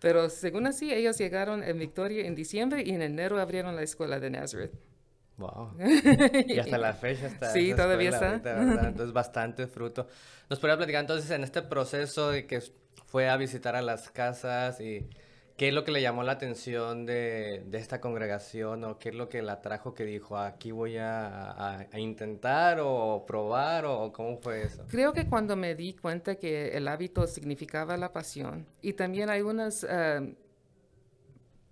Pero 0.00 0.30
según 0.30 0.66
así, 0.66 0.92
ellos 0.92 1.18
llegaron 1.18 1.64
en 1.64 1.78
Victoria 1.78 2.24
en 2.26 2.34
diciembre 2.36 2.82
y 2.86 2.90
en 2.90 3.02
enero 3.02 3.40
abrieron 3.40 3.74
la 3.74 3.82
escuela 3.82 4.20
de 4.20 4.30
Nazareth. 4.30 4.72
Wow. 5.38 5.72
Y 6.46 6.58
hasta 6.58 6.78
la 6.78 6.92
fecha 6.94 7.26
está. 7.26 7.50
Sí, 7.52 7.72
todavía 7.74 8.10
está. 8.10 8.34
Entonces, 8.88 9.12
bastante 9.12 9.66
fruto. 9.66 10.06
¿Nos 10.50 10.58
podría 10.58 10.76
platicar 10.76 11.00
entonces 11.02 11.30
en 11.30 11.44
este 11.44 11.62
proceso 11.62 12.30
de 12.30 12.46
que 12.46 12.60
fue 13.06 13.28
a 13.28 13.36
visitar 13.36 13.76
a 13.76 13.82
las 13.82 14.10
casas 14.10 14.80
y 14.80 15.08
qué 15.56 15.68
es 15.68 15.74
lo 15.74 15.84
que 15.84 15.92
le 15.92 16.02
llamó 16.02 16.22
la 16.24 16.32
atención 16.32 17.06
de, 17.06 17.62
de 17.66 17.78
esta 17.78 18.00
congregación 18.00 18.84
o 18.84 18.98
qué 18.98 19.08
es 19.10 19.14
lo 19.14 19.28
que 19.28 19.42
la 19.42 19.60
trajo 19.62 19.94
que 19.94 20.04
dijo, 20.04 20.36
aquí 20.38 20.70
voy 20.72 20.96
a, 20.98 21.50
a- 21.50 21.86
a 21.92 21.98
intentar 21.98 22.78
o 22.80 23.24
probar 23.26 23.84
o 23.86 24.12
cómo 24.12 24.38
fue 24.38 24.62
eso? 24.62 24.84
Creo 24.88 25.12
que 25.12 25.26
cuando 25.26 25.56
me 25.56 25.74
di 25.74 25.94
cuenta 25.94 26.34
que 26.36 26.68
el 26.76 26.86
hábito 26.88 27.26
significaba 27.26 27.96
la 27.96 28.12
pasión, 28.12 28.66
y 28.82 28.92
también 28.92 29.30
hay 29.30 29.40
unas 29.42 29.84
ah, 29.84 30.20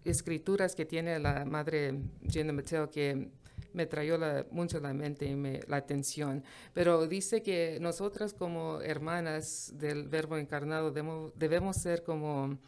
escrituras 0.05 0.75
que 0.75 0.85
tiene 0.85 1.19
la 1.19 1.45
madre 1.45 1.95
Jenna 2.29 2.53
Mateo 2.53 2.91
que 2.91 3.29
me 3.77 3.87
trayó 3.87 4.17
la- 4.19 4.47
mucho 4.51 4.81
la 4.81 4.93
mente 4.95 5.27
y 5.27 5.37
me- 5.37 5.61
la 5.69 5.77
atención, 5.77 6.43
pero 6.73 7.07
dice 7.07 7.43
que 7.43 7.79
nosotras 7.81 8.33
como 8.33 8.81
hermanas 8.81 9.73
del 9.75 10.09
verbo 10.09 10.39
encarnado 10.39 10.91
demo- 10.91 11.31
debemos 11.37 11.77
ser 11.77 12.03
como 12.03 12.59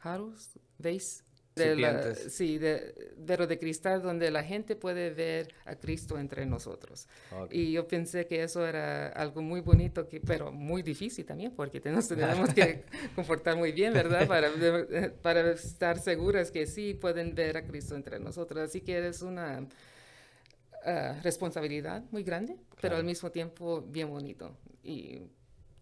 jaros, 0.00 0.50
¿veis? 0.78 1.22
De 1.54 1.74
la- 1.74 2.14
sí, 2.14 2.56
de, 2.58 2.94
pero 3.26 3.48
de 3.48 3.58
cristal 3.58 4.00
donde 4.00 4.30
la 4.30 4.44
gente 4.44 4.76
puede 4.76 5.10
ver 5.10 5.52
a 5.64 5.74
Cristo 5.74 6.16
entre 6.16 6.46
nosotros. 6.46 7.08
Ok. 7.36 7.52
Y 7.52 7.72
yo 7.72 7.88
pensé 7.88 8.26
que 8.28 8.44
eso 8.44 8.64
era 8.64 9.08
algo 9.08 9.42
muy 9.42 9.60
bonito, 9.60 10.06
que, 10.06 10.20
pero 10.20 10.52
muy 10.52 10.82
difícil 10.82 11.24
también, 11.26 11.50
porque 11.56 11.80
nos 11.90 12.06
tenemos 12.48 12.54
que 12.54 12.84
comportar 13.16 13.56
muy 13.56 13.72
bien, 13.72 13.92
¿verdad? 13.92 14.28
Para, 14.28 14.50
de- 14.52 15.10
para 15.10 15.50
estar 15.50 15.98
seguras 15.98 16.52
que 16.52 16.64
sí 16.66 16.94
pueden 16.94 17.34
ver 17.34 17.56
a 17.56 17.62
Cristo 17.64 17.96
entre 17.96 18.20
nosotros. 18.20 18.60
Así 18.68 18.80
que 18.80 19.08
es 19.08 19.22
una... 19.22 19.66
ah, 20.88 21.20
responsabilidad 21.22 22.02
muy 22.10 22.22
grande, 22.22 22.56
pero 22.80 22.96
al 22.96 23.04
mismo 23.04 23.30
tiempo 23.30 23.82
bien 23.82 24.08
bonito. 24.08 24.56
Y 24.82 25.20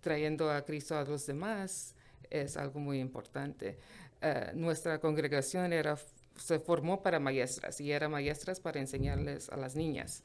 trayendo 0.01 0.51
a 0.51 0.65
Cristo 0.65 0.97
a 0.97 1.05
los 1.05 1.27
demás 1.27 1.95
es 2.31 2.57
algo 2.57 2.81
muy 2.81 2.99
importante. 3.01 3.79
Ah, 4.21 4.51
nuestra 4.55 4.99
congregación 4.99 5.73
era, 5.73 5.97
se 6.37 6.59
formó 6.59 7.03
para 7.03 7.21
maestras 7.21 7.81
y 7.81 7.93
era 7.93 8.09
maestras 8.09 8.61
para 8.61 8.81
enseñarles 8.81 9.49
a 9.49 9.57
las 9.57 9.77
niñas. 9.77 10.23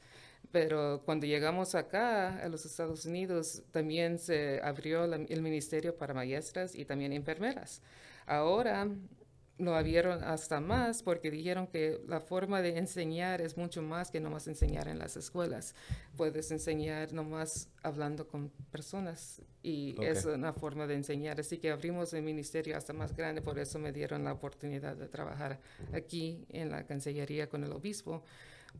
Pero 0.50 1.02
cuando 1.04 1.26
llegamos 1.26 1.74
acá, 1.74 2.36
a 2.42 2.48
los 2.48 2.66
Estados 2.66 3.06
Unidos, 3.06 3.62
también 3.70 4.18
se 4.18 4.60
abrió 4.62 5.04
el 5.04 5.42
ministerio 5.42 5.96
para 5.96 6.12
maestras 6.14 6.74
y 6.74 6.84
también 6.84 7.12
enfermeras. 7.12 7.80
Ahora 8.26 8.88
lo 9.62 9.74
abrieron 9.74 10.22
hasta 10.24 10.60
más 10.60 11.02
porque 11.02 11.30
dijeron 11.30 11.66
que 11.66 12.00
la 12.06 12.20
forma 12.20 12.60
de 12.60 12.78
enseñar 12.78 13.40
es 13.40 13.56
mucho 13.56 13.82
más 13.82 14.10
que 14.10 14.20
nomás 14.20 14.46
enseñar 14.48 14.88
en 14.88 14.98
las 14.98 15.16
escuelas. 15.16 15.74
Puedes 16.16 16.50
enseñar 16.50 17.12
nomás 17.12 17.68
hablando 17.82 18.26
con 18.26 18.50
personas 18.70 19.40
y 19.62 19.96
es 20.02 20.24
una 20.24 20.52
forma 20.52 20.86
de 20.86 20.94
enseñar. 20.94 21.40
Así 21.40 21.58
que 21.58 21.70
abrimos 21.70 22.12
el 22.12 22.22
ministerio 22.22 22.76
hasta 22.76 22.92
más 22.92 23.16
grande, 23.16 23.40
por 23.40 23.58
eso 23.58 23.78
me 23.78 23.92
dieron 23.92 24.24
la 24.24 24.32
oportunidad 24.32 24.96
de 24.96 25.08
trabajar 25.08 25.60
aquí 25.92 26.44
en 26.50 26.70
la 26.70 26.84
Cancillería 26.84 27.48
con 27.48 27.64
el 27.64 27.72
obispo, 27.72 28.22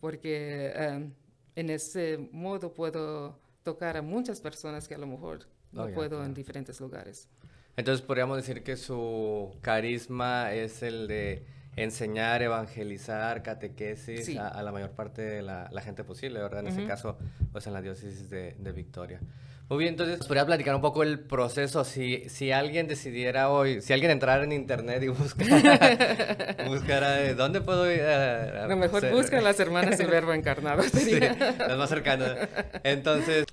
porque... 0.00 0.72
Um, 0.78 1.12
en 1.56 1.70
ese 1.70 2.28
modo 2.32 2.72
puedo 2.72 3.38
tocar 3.62 3.96
a 3.96 4.02
muchas 4.02 4.40
personas 4.40 4.88
que 4.88 4.94
a 4.94 4.98
lo 4.98 5.06
mejor 5.06 5.46
no 5.72 5.84
oh, 5.84 5.92
puedo 5.92 6.24
en 6.24 6.34
diferentes 6.34 6.80
lugares. 6.80 7.28
Entonces 7.76 8.05
podríamos 8.05 8.37
decir 8.37 8.62
que 8.62 8.76
su 8.76 9.57
carisma 9.61 10.52
es 10.52 10.83
el 10.83 11.09
de 11.09 11.45
enseñar, 11.76 12.43
evangelizar, 12.43 13.43
catequesis 13.43 14.37
a, 14.37 14.62
la 14.62 14.73
mayor 14.73 14.91
parte 14.91 15.23
de 15.23 15.43
la, 15.43 15.71
gente 15.83 16.05
posible, 16.05 16.41
¿verdad? 16.41 16.61
En 16.61 16.69
ese 16.69 16.85
caso, 16.85 17.17
pues 17.50 17.67
en 17.67 17.73
la 17.73 17.81
diócesis 17.81 18.29
de, 18.29 18.55
de 18.59 18.73
Victoria. 18.73 19.21
Muy 19.73 19.79
bien, 19.79 19.95
entonces, 19.95 20.19
podría 20.26 20.45
platicar 20.45 20.75
un 20.75 20.83
poco 20.83 21.02
el 21.02 21.19
proceso. 21.19 21.83
Si, 21.85 22.29
si 22.29 22.52
alguien 22.52 22.88
decidiera 22.88 23.49
hoy, 23.49 23.81
si 23.81 23.95
alguien 23.95 24.11
entrara 24.11 24.45
en 24.45 24.52
internet 24.52 25.02
y 25.02 25.09
buscara, 25.09 25.79
buscara 26.67 27.33
¿dónde 27.33 27.62
puedo 27.62 27.91
ir 27.91 28.02
a, 28.02 28.67
Lo 28.67 28.76
mejor 28.76 29.11
busca 29.11 29.38
a 29.38 29.41
las 29.41 29.59
hermanas 29.61 29.97
del 29.97 30.07
verbo 30.11 30.35
encarnado. 30.35 30.83
Sí, 30.83 31.19
las 31.19 31.79
más 31.79 31.88
cercanas. 31.88 32.37
Entonces, 32.85 33.47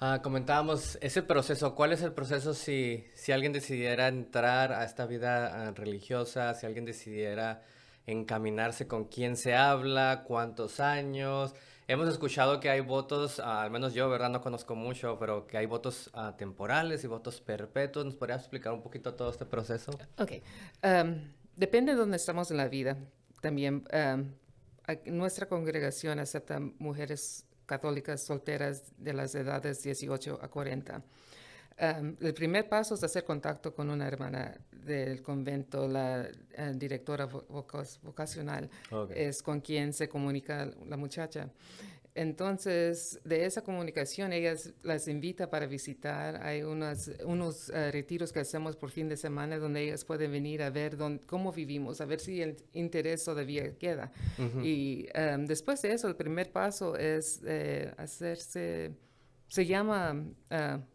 ah, 0.00 0.20
comentábamos 0.22 0.98
ese 1.00 1.22
proceso. 1.22 1.74
¿Cuál 1.74 1.92
es 1.92 2.02
el 2.02 2.12
proceso 2.12 2.54
si, 2.54 3.04
si 3.14 3.32
alguien 3.32 3.52
decidiera 3.52 4.08
entrar 4.08 4.72
a 4.72 4.84
esta 4.84 5.06
vida 5.06 5.68
ah, 5.68 5.72
religiosa, 5.72 6.54
si 6.54 6.66
alguien 6.66 6.84
decidiera 6.84 7.62
encaminarse 8.06 8.86
con 8.86 9.06
quién 9.06 9.36
se 9.36 9.54
habla, 9.54 10.24
cuántos 10.26 10.80
años? 10.80 11.54
Hemos 11.86 12.08
escuchado 12.08 12.60
que 12.60 12.70
hay 12.70 12.80
votos, 12.80 13.40
ah, 13.40 13.62
al 13.62 13.70
menos 13.70 13.94
yo, 13.94 14.08
¿verdad? 14.08 14.30
No 14.30 14.40
conozco 14.40 14.74
mucho, 14.74 15.18
pero 15.18 15.46
que 15.46 15.58
hay 15.58 15.66
votos 15.66 16.10
temporales 16.38 17.04
y 17.04 17.06
votos 17.06 17.40
perpetuos. 17.40 18.04
¿Nos 18.06 18.16
podrías 18.16 18.40
explicar 18.40 18.72
un 18.72 18.82
poquito 18.82 19.14
todo 19.14 19.30
este 19.30 19.44
proceso? 19.44 19.92
Ok. 20.18 20.32
Um, 20.82 21.20
depende 21.56 21.92
de 21.92 21.98
dónde 21.98 22.16
estamos 22.16 22.50
en 22.50 22.56
la 22.56 22.68
vida. 22.68 22.96
También 23.40 23.84
um, 24.14 24.30
nuestra 25.06 25.46
congregación 25.46 26.18
acepta 26.18 26.60
mujeres 26.78 27.46
católicas 27.66 28.22
solteras 28.22 28.92
de 28.96 29.12
las 29.12 29.34
edades 29.34 29.82
18 29.82 30.38
a 30.42 30.48
40. 30.48 31.02
Um, 31.76 32.16
el 32.20 32.34
primer 32.34 32.68
paso 32.68 32.94
es 32.94 33.02
hacer 33.02 33.24
contacto 33.24 33.74
con 33.74 33.90
una 33.90 34.06
hermana 34.06 34.56
del 34.70 35.22
convento, 35.22 35.88
la 35.88 36.22
eh, 36.22 36.72
directora 36.76 37.26
vocacional, 37.26 38.70
es 39.12 39.42
con 39.42 39.60
quien 39.60 39.92
se 39.92 40.08
comunica 40.08 40.70
la 40.86 40.96
muchacha. 40.96 41.50
Entonces, 42.14 43.20
de 43.24 43.44
esa 43.44 43.62
comunicación, 43.62 44.32
ellas 44.32 44.72
las 44.82 45.08
invita 45.08 45.50
para 45.50 45.66
visitar. 45.66 46.40
Hay 46.44 46.62
unos 46.62 47.08
eh, 47.70 47.90
retiros 47.90 48.32
que 48.32 48.38
hacemos 48.38 48.76
por 48.76 48.90
fin 48.90 49.08
de 49.08 49.16
semana 49.16 49.58
donde 49.58 49.82
ellas 49.82 50.04
pueden 50.04 50.30
venir 50.30 50.62
a 50.62 50.70
ver 50.70 50.96
cómo 51.26 51.52
vivimos, 51.52 52.00
a 52.00 52.04
ver 52.04 52.20
si 52.20 52.40
el 52.40 52.56
interés 52.72 53.24
todavía 53.24 53.76
queda. 53.76 54.12
Y 54.62 55.08
um, 55.18 55.44
después 55.46 55.82
de 55.82 55.92
eso, 55.92 56.06
el 56.06 56.14
primer 56.14 56.52
paso 56.52 56.96
es 56.96 57.40
eh, 57.44 57.92
hacerse, 57.96 58.92
se 59.48 59.66
llama... 59.66 60.14
Uh, 60.50 60.94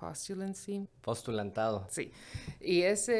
postulancy. 0.00 0.88
Postulantado. 1.02 1.86
Sí. 1.90 2.10
Y 2.58 2.82
esa 2.82 3.12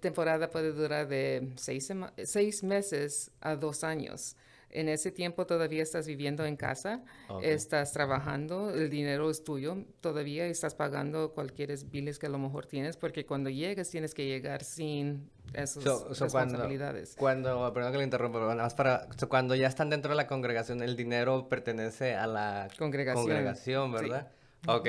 temporada 0.00 0.50
puede 0.50 0.72
durar 0.72 1.06
de 1.06 1.52
seis, 1.56 1.88
seis, 2.24 2.64
meses 2.64 3.30
a 3.40 3.54
dos 3.54 3.84
años. 3.84 4.36
En 4.70 4.88
ese 4.88 5.10
tiempo 5.10 5.46
todavía 5.46 5.82
estás 5.82 6.06
viviendo 6.06 6.44
en 6.44 6.56
casa, 6.56 7.02
estás 7.42 7.92
trabajando, 7.92 8.70
el 8.70 8.90
dinero 8.90 9.30
es 9.30 9.42
tuyo, 9.42 9.78
todavía 10.00 10.46
estás 10.46 10.74
pagando 10.74 11.32
cualquier 11.32 11.76
biles 11.86 12.18
que 12.18 12.26
a 12.26 12.30
lo 12.30 12.38
mejor 12.38 12.66
tienes, 12.66 12.96
porque 12.96 13.24
cuando 13.24 13.50
llegues 13.50 13.90
tienes 13.90 14.14
que 14.14 14.26
llegar 14.26 14.62
sin 14.64 15.30
esas 15.54 15.84
responsabilidades. 16.18 17.14
Cuando, 17.18 17.72
perdón 17.72 17.92
que 17.92 17.98
le 17.98 18.04
interrumpa, 18.04 18.38
pero 18.38 18.54
más 18.54 18.74
para, 18.74 19.08
cuando 19.28 19.54
ya 19.54 19.68
están 19.68 19.90
dentro 19.90 20.10
de 20.10 20.16
la 20.16 20.26
congregación, 20.26 20.82
el 20.82 20.96
dinero 20.96 21.48
pertenece 21.48 22.14
a 22.14 22.26
la 22.26 22.68
congregación, 22.78 23.92
¿verdad? 23.92 24.28
Ok, 24.66 24.88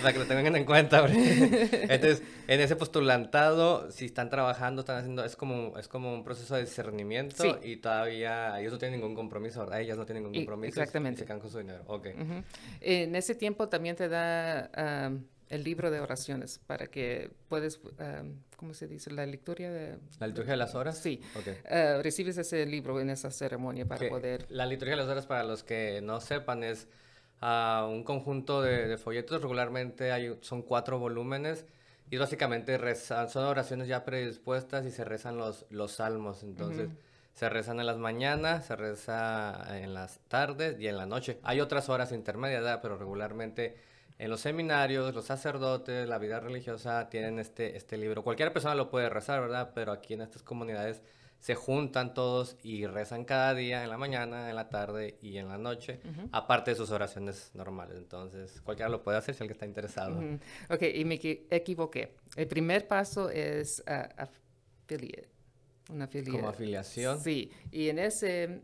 para 0.00 0.12
que 0.12 0.18
lo 0.18 0.26
tengan 0.26 0.54
en 0.54 0.64
cuenta. 0.64 1.06
Entonces, 1.08 2.22
en 2.46 2.60
ese 2.60 2.76
postulantado, 2.76 3.90
si 3.90 4.04
están 4.04 4.28
trabajando, 4.30 4.80
están 4.80 4.98
haciendo, 4.98 5.24
es 5.24 5.36
como, 5.36 5.76
es 5.78 5.88
como 5.88 6.12
un 6.12 6.22
proceso 6.22 6.54
de 6.54 6.62
discernimiento 6.62 7.58
y 7.62 7.76
todavía 7.76 8.60
ellos 8.60 8.72
no 8.72 8.78
tienen 8.78 9.00
ningún 9.00 9.14
compromiso, 9.14 9.60
¿verdad? 9.60 9.80
Ellas 9.80 9.96
no 9.96 10.04
tienen 10.04 10.24
ningún 10.24 10.44
compromiso. 10.44 10.80
exactamente. 10.80 11.20
Y 11.20 11.22
se 11.22 11.26
quedan 11.26 11.40
con 11.40 11.50
su 11.50 11.58
dinero. 11.58 11.82
Ok. 11.86 12.08
En 12.80 13.16
ese 13.16 13.34
tiempo 13.34 13.68
también 13.68 13.96
te 13.96 14.08
da 14.08 14.70
el 15.48 15.64
libro 15.64 15.90
de 15.90 16.00
oraciones 16.00 16.60
para 16.66 16.88
que 16.88 17.30
puedes, 17.48 17.80
¿cómo 18.56 18.74
se 18.74 18.86
dice? 18.86 19.10
La 19.10 19.26
lectura 19.26 19.70
de... 19.70 19.98
¿La 20.18 20.26
liturgia 20.26 20.52
de 20.52 20.58
las 20.58 20.74
horas? 20.74 20.98
Sí. 20.98 21.20
Okay. 21.36 21.54
Uh, 21.64 22.02
recibes 22.02 22.36
ese 22.38 22.66
libro 22.66 23.00
en 23.00 23.10
esa 23.10 23.30
ceremonia 23.30 23.86
para 23.86 24.08
poder... 24.08 24.46
La 24.50 24.66
liturgia 24.66 24.94
de 24.94 25.02
las 25.02 25.10
horas, 25.10 25.26
para 25.26 25.44
los 25.44 25.64
que 25.64 26.00
no 26.02 26.20
sepan, 26.20 26.62
es 26.64 26.86
a 27.40 27.86
un 27.88 28.04
conjunto 28.04 28.62
de, 28.62 28.96
folletos. 28.98 29.40
Regularmente 29.42 30.12
hay, 30.12 30.36
son 30.40 30.62
cuatro 30.62 30.98
volúmenes 30.98 31.64
y 32.10 32.16
básicamente 32.16 32.78
rezan, 32.78 33.28
son 33.28 33.44
oraciones 33.44 33.88
ya 33.88 34.04
predispuestas 34.04 34.86
y 34.86 34.90
se 34.90 35.04
rezan 35.04 35.36
los, 35.36 35.66
los 35.70 35.92
salmos. 35.92 36.42
Entonces, 36.42 36.90
se 37.34 37.48
rezan 37.48 37.78
en 37.80 37.86
las 37.86 37.98
mañanas, 37.98 38.66
se 38.66 38.74
reza 38.74 39.78
en 39.78 39.94
las 39.94 40.18
tardes 40.28 40.80
y 40.80 40.88
en 40.88 40.96
la 40.96 41.06
noche. 41.06 41.38
Hay 41.42 41.60
otras 41.60 41.88
horas 41.88 42.12
intermedias, 42.12 42.78
pero 42.82 42.96
regularmente 42.96 43.76
en 44.18 44.30
los 44.30 44.40
seminarios, 44.40 45.14
los 45.14 45.26
sacerdotes, 45.26 46.08
la 46.08 46.18
vida 46.18 46.40
religiosa 46.40 47.08
tienen 47.08 47.38
este, 47.38 47.76
este 47.76 47.96
libro. 47.96 48.24
Cualquier 48.24 48.52
persona 48.52 48.74
lo 48.74 48.90
puede 48.90 49.08
rezar, 49.08 49.40
¿verdad? 49.40 49.70
Pero 49.74 49.92
aquí 49.92 50.14
en 50.14 50.22
estas 50.22 50.42
comunidades 50.42 51.02
se 51.38 51.54
juntan 51.54 52.14
todos 52.14 52.56
y 52.62 52.86
rezan 52.86 53.24
cada 53.24 53.54
día, 53.54 53.84
en 53.84 53.90
la 53.90 53.96
mañana, 53.96 54.50
en 54.50 54.56
la 54.56 54.68
tarde 54.68 55.18
y 55.22 55.38
en 55.38 55.48
la 55.48 55.58
noche, 55.58 56.00
aparte 56.32 56.72
de 56.72 56.76
sus 56.76 56.90
oraciones 56.90 57.50
normales. 57.54 57.96
Entonces, 57.96 58.60
cualquiera 58.60 58.88
lo 58.88 59.02
puede 59.02 59.18
hacer 59.18 59.34
si 59.34 59.42
alguien 59.42 59.54
está 59.54 59.66
interesado. 59.66 60.20
Ok, 60.68 60.82
y 60.94 61.04
me 61.04 61.14
equivoqué. 61.14 62.16
El 62.36 62.48
primer 62.48 62.88
paso 62.88 63.30
es 63.30 63.82
uh, 63.86 64.08
affiliate, 64.16 65.28
una 65.90 66.04
afiliación. 66.06 66.36
Como 66.36 66.48
afiliación. 66.48 67.20
Sí, 67.20 67.50
y 67.70 67.88
en 67.88 67.98
ese 67.98 68.60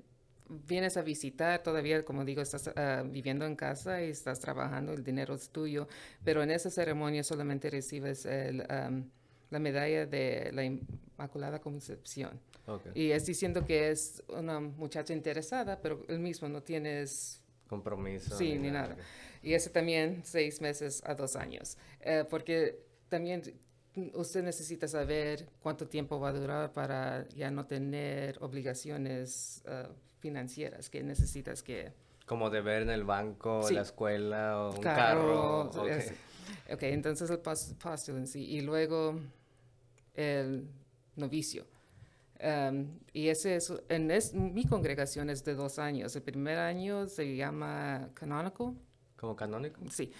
vienes 0.48 0.96
a 0.96 1.02
visitar, 1.02 1.62
todavía, 1.62 2.04
como 2.04 2.24
digo, 2.24 2.42
estás 2.42 2.70
ah, 2.76 3.02
viviendo 3.06 3.46
en 3.46 3.56
casa 3.56 4.02
y 4.02 4.10
estás 4.10 4.40
trabajando, 4.40 4.92
el 4.92 5.02
dinero 5.02 5.34
es 5.34 5.48
tuyo, 5.50 5.88
pero 6.22 6.42
en 6.42 6.50
esa 6.50 6.70
ceremonia 6.70 7.24
solamente 7.24 7.70
recibes 7.70 8.26
la 8.26 9.58
medalla 9.58 10.06
de 10.06 10.50
la 10.52 10.64
Inmaculada 10.64 11.60
Concepción. 11.60 12.40
Y 12.94 13.10
es 13.10 13.26
diciendo 13.26 13.64
que 13.66 13.90
es 13.90 14.22
una 14.28 14.60
muchacha 14.60 15.12
interesada, 15.12 15.80
pero 15.80 16.04
él 16.08 16.18
mismo 16.18 16.48
no 16.48 16.62
tienes... 16.62 17.40
Compromiso. 17.68 18.36
Sí, 18.36 18.56
ni, 18.58 18.70
nada. 18.70 18.96
Y 19.42 19.54
eso 19.54 19.70
también 19.70 20.22
seis 20.24 20.60
meses 20.60 21.02
a 21.04 21.14
dos 21.14 21.36
años. 21.36 21.76
Eh, 22.00 22.24
porque 22.28 22.78
también 23.08 23.42
usted 24.14 24.42
necesita 24.42 24.88
saber 24.88 25.48
cuánto 25.60 25.86
tiempo 25.86 26.18
va 26.18 26.30
a 26.30 26.32
durar 26.32 26.72
para 26.72 27.28
ya 27.28 27.50
no 27.50 27.66
tener 27.66 28.38
obligaciones 28.40 29.62
eh, 29.66 29.88
financieras 30.18 30.90
que 30.90 31.02
necesitas 31.02 31.62
que... 31.62 31.92
Como 32.26 32.48
deber 32.48 32.82
en 32.82 32.90
el 32.90 33.04
banco, 33.04 33.68
la 33.70 33.82
escuela 33.82 34.58
o 34.58 34.74
un 34.74 34.80
carro. 34.80 35.64
ok, 35.68 36.82
entonces 36.82 37.28
el 37.28 37.38
postulancy 37.38 38.40
y 38.40 38.62
luego 38.62 39.20
el 40.14 40.66
novicio. 41.16 41.66
Um, 42.42 42.98
y 43.12 43.28
ese 43.28 43.56
es, 43.56 43.72
en 43.88 44.10
es, 44.10 44.34
mi 44.34 44.64
congregación 44.66 45.30
es 45.30 45.44
de 45.44 45.54
dos 45.54 45.78
años. 45.78 46.14
El 46.16 46.22
primer 46.22 46.58
año 46.58 47.06
se 47.06 47.36
llama 47.36 48.10
canónico. 48.14 48.74
¿Como 49.16 49.36
canónico? 49.36 49.80
Sí. 49.90 50.12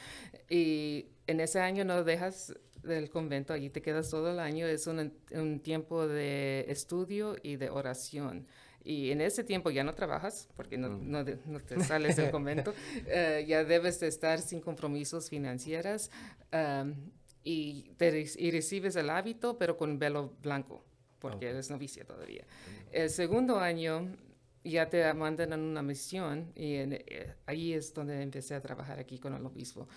Y 0.49 1.06
en 1.26 1.40
ese 1.40 1.61
año 1.61 1.85
no 1.85 2.04
dejas 2.04 2.54
del 2.83 3.11
convento, 3.11 3.52
allí 3.52 3.71
te 3.71 3.83
quedas 3.83 4.11
todo 4.11 4.30
el 4.30 4.38
año. 4.38 4.66
Es 4.66 4.87
un, 4.87 5.12
un 5.33 5.61
tiempo 5.61 6.06
de 6.06 6.64
estudio 6.68 7.37
y 7.42 7.56
de 7.56 7.68
oración. 7.71 8.47
Y 8.87 9.11
en 9.11 9.23
ese 9.23 9.42
tiempo 9.44 9.71
ya 9.71 9.83
no 9.83 9.94
trabajas, 9.94 10.49
porque 10.56 10.76
no, 10.76 10.90
Mm. 10.90 11.11
no, 11.11 11.25
no 11.47 11.61
te 11.61 11.80
sales 11.83 12.16
del 12.16 12.30
convento, 12.30 12.75
eh, 13.06 13.44
ya 13.49 13.64
debes 13.64 13.99
de 14.00 14.09
estar 14.09 14.40
sin 14.40 14.61
compromisos 14.61 15.30
financieros 15.30 16.11
am, 16.52 16.94
y, 17.42 17.90
te 17.97 18.26
y 18.38 18.50
recibes 18.50 18.94
el 18.97 19.09
hábito, 19.11 19.56
pero 19.59 19.76
con 19.78 19.99
velo 19.99 20.35
blanco, 20.42 20.85
porque 21.31 21.49
eres 21.50 21.71
novicia 21.71 22.04
todavía. 22.04 22.45
El 22.93 23.11
segundo 23.11 23.59
año 23.59 24.16
ya 24.62 24.88
te 24.88 25.12
mandan 25.14 25.52
en 25.52 25.61
una 25.61 25.83
misión 25.83 26.52
y 26.54 26.75
en- 26.76 26.93
eh, 26.95 27.35
ahí 27.47 27.73
es 27.75 27.93
donde 27.93 28.21
empecé 28.23 28.54
a 28.54 28.61
trabajar 28.61 28.99
aquí 28.99 29.19
con 29.19 29.35
el 29.35 29.45
obispo. 29.45 29.88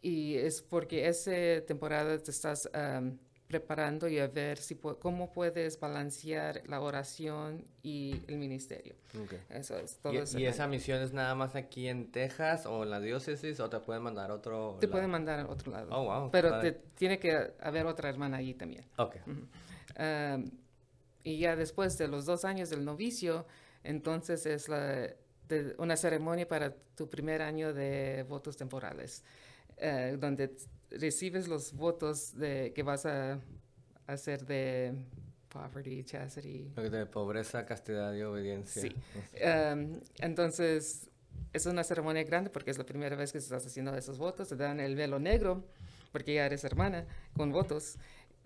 Y 0.00 0.34
es 0.36 0.62
porque 0.62 1.06
esa 1.08 1.64
temporada 1.66 2.18
te 2.18 2.30
estás 2.30 2.68
am, 2.74 3.18
preparando 3.46 4.08
y 4.08 4.18
a 4.18 4.26
ver 4.28 4.56
si 4.58 4.74
cómo 4.76 5.30
puedes 5.30 5.78
balancear 5.78 6.62
la 6.66 6.80
oración 6.80 7.64
y 7.82 8.22
el 8.26 8.38
ministerio. 8.38 8.94
Ok. 9.22 9.34
Eso 9.50 9.76
es 9.78 9.98
todo. 9.98 10.14
¿Y, 10.14 10.16
ese 10.18 10.40
y 10.40 10.46
esa 10.46 10.66
misión 10.66 11.02
es 11.02 11.12
nada 11.12 11.34
más 11.34 11.54
aquí 11.54 11.86
en 11.86 12.10
Texas 12.10 12.64
o 12.66 12.82
en 12.82 12.90
la 12.90 12.98
diócesis 13.00 13.60
o 13.60 13.68
te 13.68 13.78
pueden 13.78 14.02
mandar 14.02 14.30
a 14.30 14.34
otro 14.34 14.76
Te 14.80 14.86
lado? 14.86 14.92
pueden 14.92 15.10
mandar 15.10 15.40
a 15.40 15.46
otro 15.46 15.70
lado. 15.70 15.88
Oh, 15.92 16.04
wow. 16.04 16.30
pero 16.30 16.58
te, 16.60 16.72
tiene 16.72 17.18
que 17.18 17.52
haber 17.60 17.84
otra 17.86 18.08
hermana 18.08 18.38
ahí 18.38 18.54
también. 18.54 18.84
Ok. 18.96 19.16
Am, 19.96 20.50
y 21.24 21.38
ya 21.38 21.56
después 21.56 21.98
de 21.98 22.08
los 22.08 22.24
dos 22.26 22.44
años 22.44 22.70
del 22.70 22.84
novicio, 22.84 23.46
entonces 23.84 24.46
es 24.46 24.68
la, 24.68 25.08
de- 25.48 25.74
una 25.78 25.96
ceremonia 25.96 26.46
para 26.46 26.74
tu 26.94 27.08
primer 27.08 27.42
año 27.42 27.72
de 27.72 28.24
votos 28.28 28.56
temporales, 28.56 29.22
eh, 29.78 30.16
donde 30.20 30.54
recibes 30.90 31.48
los 31.48 31.72
votos 31.72 32.36
de, 32.36 32.72
que 32.74 32.82
vas 32.82 33.06
a 33.06 33.40
hacer 34.06 34.44
de 34.46 34.92
poverty, 35.48 36.04
chastity. 36.04 36.68
De 36.74 37.06
pobreza, 37.06 37.64
castidad 37.66 38.14
y 38.14 38.22
obediencia. 38.22 38.82
Sí. 38.82 38.94
Am, 39.44 40.00
entonces, 40.20 41.08
es 41.52 41.66
una 41.66 41.84
ceremonia 41.84 42.22
grande 42.24 42.50
porque 42.50 42.70
es 42.70 42.78
la 42.78 42.84
primera 42.86 43.16
vez 43.16 43.32
que 43.32 43.38
estás 43.38 43.66
haciendo 43.66 43.94
esos 43.96 44.18
votos. 44.18 44.48
Te 44.48 44.56
dan 44.56 44.80
el 44.80 44.96
velo 44.96 45.18
negro 45.18 45.64
porque 46.10 46.34
ya 46.34 46.46
eres 46.46 46.64
hermana 46.64 47.06
con 47.36 47.52
votos. 47.52 47.96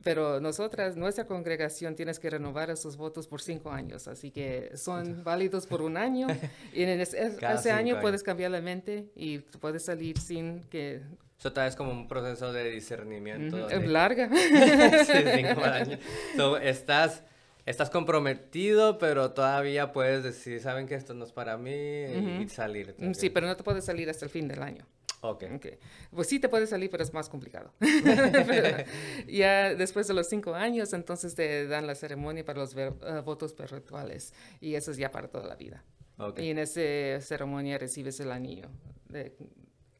Pero 0.02 0.40
nosotras, 0.40 0.96
nuestra 0.96 1.26
congregación, 1.26 1.96
tienes 1.96 2.18
que 2.18 2.30
renovar 2.30 2.70
esos 2.70 2.96
votos 2.96 3.26
por 3.26 3.40
cinco 3.40 3.70
años. 3.70 4.06
Así 4.06 4.30
que 4.30 4.70
son 4.76 5.24
válidos 5.24 5.66
por 5.66 5.82
un 5.82 5.96
año. 5.96 6.26
Y 6.72 6.82
en 6.82 7.00
ese, 7.00 7.18
año 7.20 7.74
años. 7.74 7.98
puedes 8.00 8.22
cambiar 8.22 8.50
la 8.50 8.60
mente 8.60 9.10
y 9.14 9.38
puedes 9.38 9.84
salir 9.84 10.18
sin 10.18 10.62
que... 10.64 11.02
Eso 11.38 11.52
tal 11.52 11.66
vez 11.66 11.76
como 11.76 11.90
un 11.90 12.08
proceso 12.08 12.52
de 12.52 12.70
discernimiento. 12.70 13.68
Es 13.68 13.86
larga. 13.88 14.28
sí, 14.30 15.12
cinco 15.34 15.64
años. 15.64 16.00
So, 16.36 16.56
estás, 16.58 17.22
estás 17.66 17.90
comprometido, 17.90 18.98
pero 18.98 19.32
todavía 19.32 19.92
puedes 19.92 20.22
decir, 20.22 20.60
saben 20.60 20.86
que 20.86 20.94
esto 20.94 21.14
no 21.14 21.24
es 21.24 21.32
para 21.32 21.56
mí 21.56 21.72
y 21.72 22.48
salir. 22.48 22.94
Sí, 23.14 23.30
pero 23.30 23.46
no 23.46 23.56
te 23.56 23.62
puedes 23.62 23.84
salir 23.84 24.08
hasta 24.08 24.24
el 24.24 24.30
fin 24.30 24.48
del 24.48 24.62
año. 24.62 24.86
Ok. 25.22 25.44
Ok. 25.54 25.66
Pues 26.10 26.28
sí 26.28 26.38
te 26.38 26.48
puede 26.48 26.66
salir, 26.66 26.90
pero 26.90 27.02
es 27.02 27.12
más 27.12 27.28
complicado. 27.28 27.72
Ya 29.28 29.74
después 29.74 30.06
de 30.08 30.14
los 30.14 30.28
cinco 30.28 30.54
años, 30.54 30.92
entonces 30.92 31.34
te 31.34 31.66
dan 31.66 31.86
la 31.86 31.94
ceremonia 31.94 32.44
para 32.44 32.60
los 32.60 32.74
ver- 32.74 32.94
eh, 33.06 33.20
votos 33.24 33.52
perpetuales. 33.54 34.32
Y 34.60 34.74
eso 34.74 34.90
es 34.90 34.96
ya 34.96 35.10
para 35.10 35.28
toda 35.28 35.46
la 35.46 35.56
vida. 35.56 35.82
ok. 36.18 36.38
Y 36.40 36.50
en 36.50 36.58
esa 36.58 37.24
ceremonia 37.26 37.78
recibes 37.78 38.18
el 38.20 38.30
anillo, 38.32 38.68
de, 39.08 39.36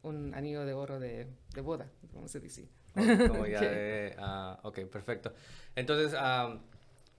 un 0.03 0.35
anillo 0.35 0.65
de 0.65 0.73
oro 0.75 0.99
de, 1.01 1.27
de 1.55 1.61
boda, 1.61 1.91
como 2.13 2.29
se 2.29 2.41
dice. 2.41 2.69
Ok, 2.97 3.29
Como 3.29 3.47
ya 3.47 3.59
Ok. 3.59 3.65
de, 3.65 4.15
ah, 4.19 4.61
ok, 4.63 4.79
perfecto. 4.87 5.33
Entonces, 5.75 6.19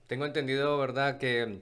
tengo 0.06 0.24
entendido, 0.26 0.78
¿verdad? 0.78 1.18
Que 1.18 1.60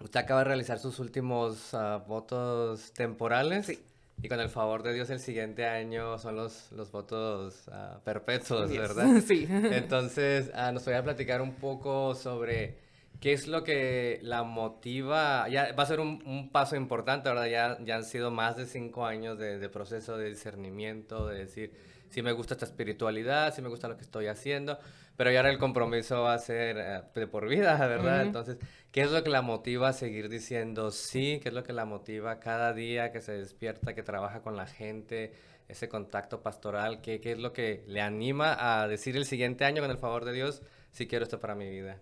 usted 0.00 0.20
acaba 0.20 0.40
de 0.40 0.44
realizar 0.44 0.78
sus 0.78 0.98
últimos 0.98 1.74
ah, 1.74 2.04
votos 2.06 2.92
temporales. 2.92 3.66
Sí. 3.66 3.82
Y 4.22 4.28
con 4.28 4.38
el 4.40 4.48
favor 4.48 4.82
de 4.82 4.94
Dios, 4.94 5.10
el 5.10 5.18
siguiente 5.18 5.66
año 5.66 6.18
son 6.18 6.36
los, 6.36 6.70
los 6.72 6.92
votos 6.92 7.68
ah, 7.72 8.00
perpetuos, 8.04 8.70
Yes. 8.70 8.78
¿verdad? 8.78 9.20
sí. 9.26 9.46
Entonces, 9.50 10.50
ah, 10.54 10.70
nos 10.72 10.84
voy 10.84 10.94
a 10.94 11.02
platicar 11.02 11.42
un 11.42 11.54
poco 11.54 12.14
sobre 12.14 12.78
qué 13.20 13.32
es 13.32 13.48
lo 13.48 13.64
que 13.64 14.20
la 14.22 14.44
motiva. 14.44 15.48
Ya 15.48 15.72
va 15.72 15.82
a 15.82 15.86
ser 15.86 15.98
un, 16.00 16.22
un 16.24 16.50
paso 16.50 16.76
importante, 16.76 17.28
¿verdad? 17.28 17.46
Ya, 17.46 17.78
ya 17.84 17.96
han 17.96 18.04
sido 18.04 18.30
más 18.30 18.56
de 18.56 18.66
cinco 18.66 19.06
años 19.06 19.38
de, 19.38 19.58
de 19.58 19.68
proceso 19.68 20.16
de 20.16 20.28
discernimiento, 20.28 21.26
de 21.26 21.38
decir 21.38 21.72
si 22.08 22.22
me 22.22 22.32
gusta 22.32 22.54
esta 22.54 22.66
espiritualidad, 22.66 23.54
si 23.54 23.62
me 23.62 23.68
gusta 23.68 23.88
lo 23.88 23.96
que 23.96 24.02
estoy 24.02 24.26
haciendo, 24.26 24.78
pero 25.22 25.30
ya 25.30 25.38
ahora 25.38 25.50
el 25.50 25.58
compromiso 25.58 26.22
va 26.22 26.34
a 26.34 26.38
ser 26.40 26.76
eh, 26.80 27.00
de 27.14 27.28
por 27.28 27.48
vida, 27.48 27.76
¿verdad? 27.86 28.22
Entonces, 28.22 28.56
¿qué 28.90 29.02
es 29.02 29.12
lo 29.12 29.22
que 29.22 29.30
la 29.30 29.40
motiva 29.40 29.90
a 29.90 29.92
seguir 29.92 30.28
diciendo 30.28 30.90
sí? 30.90 31.38
¿Qué 31.40 31.50
es 31.50 31.54
lo 31.54 31.62
que 31.62 31.72
la 31.72 31.84
motiva 31.84 32.40
cada 32.40 32.72
día 32.72 33.12
que 33.12 33.20
se 33.20 33.30
despierta, 33.30 33.94
que 33.94 34.02
trabaja 34.02 34.42
con 34.42 34.56
la 34.56 34.66
gente? 34.66 35.32
ese 35.68 35.88
contacto 35.88 36.42
pastoral, 36.42 37.00
¿qué, 37.02 37.20
qué 37.20 37.30
es 37.32 37.38
lo 37.38 37.52
que 37.52 37.84
le 37.86 38.00
anima 38.00 38.56
a 38.82 38.88
decir 38.88 39.16
el 39.16 39.24
siguiente 39.24 39.64
año, 39.64 39.80
con 39.80 39.92
el 39.92 39.96
favor 39.96 40.24
de 40.24 40.32
Dios, 40.32 40.60
si 40.90 41.06
quiero 41.06 41.22
esto 41.22 41.38
para 41.38 41.54
mi 41.54 41.70
vida? 41.70 41.98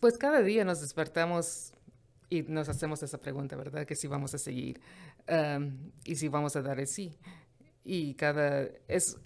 Pues 0.00 0.18
cada 0.18 0.42
día 0.42 0.64
nos 0.64 0.80
despertamos 0.80 1.72
y 2.28 2.42
nos 2.42 2.68
hacemos 2.68 3.04
esa 3.04 3.18
pregunta, 3.18 3.54
¿verdad? 3.54 3.86
Que 3.86 3.94
si 3.94 4.08
vamos 4.08 4.34
a 4.34 4.38
seguir 4.38 4.80
y 6.04 6.16
si 6.16 6.26
vamos 6.26 6.56
a 6.56 6.62
dar 6.62 6.80
el 6.80 6.88
sí. 6.88 7.16
Y 7.84 8.14
cada, 8.14 8.68
es 8.88 9.16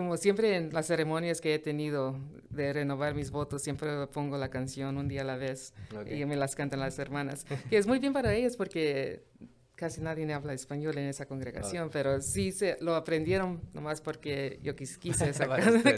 como 0.00 0.16
siempre 0.16 0.56
en 0.56 0.72
las 0.72 0.86
ceremonias 0.86 1.42
que 1.42 1.54
he 1.54 1.58
tenido 1.58 2.16
de 2.48 2.72
renovar 2.72 3.14
mis 3.14 3.30
votos, 3.30 3.60
siempre 3.60 4.06
pongo 4.06 4.38
la 4.38 4.48
canción 4.48 4.96
un 4.96 5.08
día 5.08 5.20
a 5.20 5.24
la 5.24 5.36
vez 5.36 5.74
Ok. 5.94 6.10
y 6.10 6.24
me 6.24 6.36
las 6.36 6.56
cantan 6.56 6.80
las 6.80 6.98
hermanas, 6.98 7.44
que 7.68 7.76
es 7.76 7.86
muy 7.86 7.98
bien 7.98 8.14
para 8.14 8.32
ellas 8.32 8.56
porque 8.56 9.22
casi 9.74 10.00
nadie 10.00 10.32
habla 10.32 10.54
español 10.54 10.96
en 10.96 11.04
esa 11.04 11.26
congregación, 11.26 11.88
Ok. 11.88 11.92
pero 11.92 12.22
sí 12.22 12.50
se 12.50 12.78
lo 12.80 12.94
aprendieron 12.94 13.60
nomás 13.74 14.00
porque 14.00 14.58
yo 14.62 14.74
quis- 14.74 14.96
quise 14.98 15.28
esa 15.34 15.46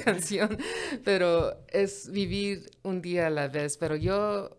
canción, 0.05 0.59
pero 1.05 1.57
es 1.69 2.11
vivir 2.11 2.71
un 2.83 3.03
día 3.03 3.29
a 3.29 3.31
la 3.31 3.47
vez, 3.47 3.77
pero 3.79 3.95
yo 3.95 4.57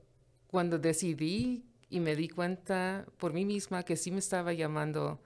cuando 0.48 0.80
decidí 0.80 1.66
y 1.90 2.00
me 2.00 2.16
di 2.16 2.30
cuenta 2.30 3.06
por 3.18 3.34
mí 3.34 3.44
misma 3.44 3.84
que 3.84 3.98
sí 3.98 4.10
me 4.10 4.20
estaba 4.20 4.54
llamando 4.54 5.22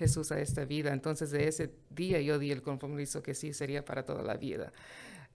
Jesús 0.00 0.32
a 0.32 0.40
esta 0.40 0.64
vida, 0.64 0.94
entonces 0.94 1.30
de 1.30 1.46
ese 1.46 1.74
día 1.90 2.22
yo 2.22 2.38
di 2.38 2.50
el 2.50 2.62
compromiso 2.62 3.22
que 3.22 3.34
sí 3.34 3.52
sería 3.52 3.84
para 3.84 4.02
toda 4.02 4.22
la 4.22 4.34
vida. 4.34 4.72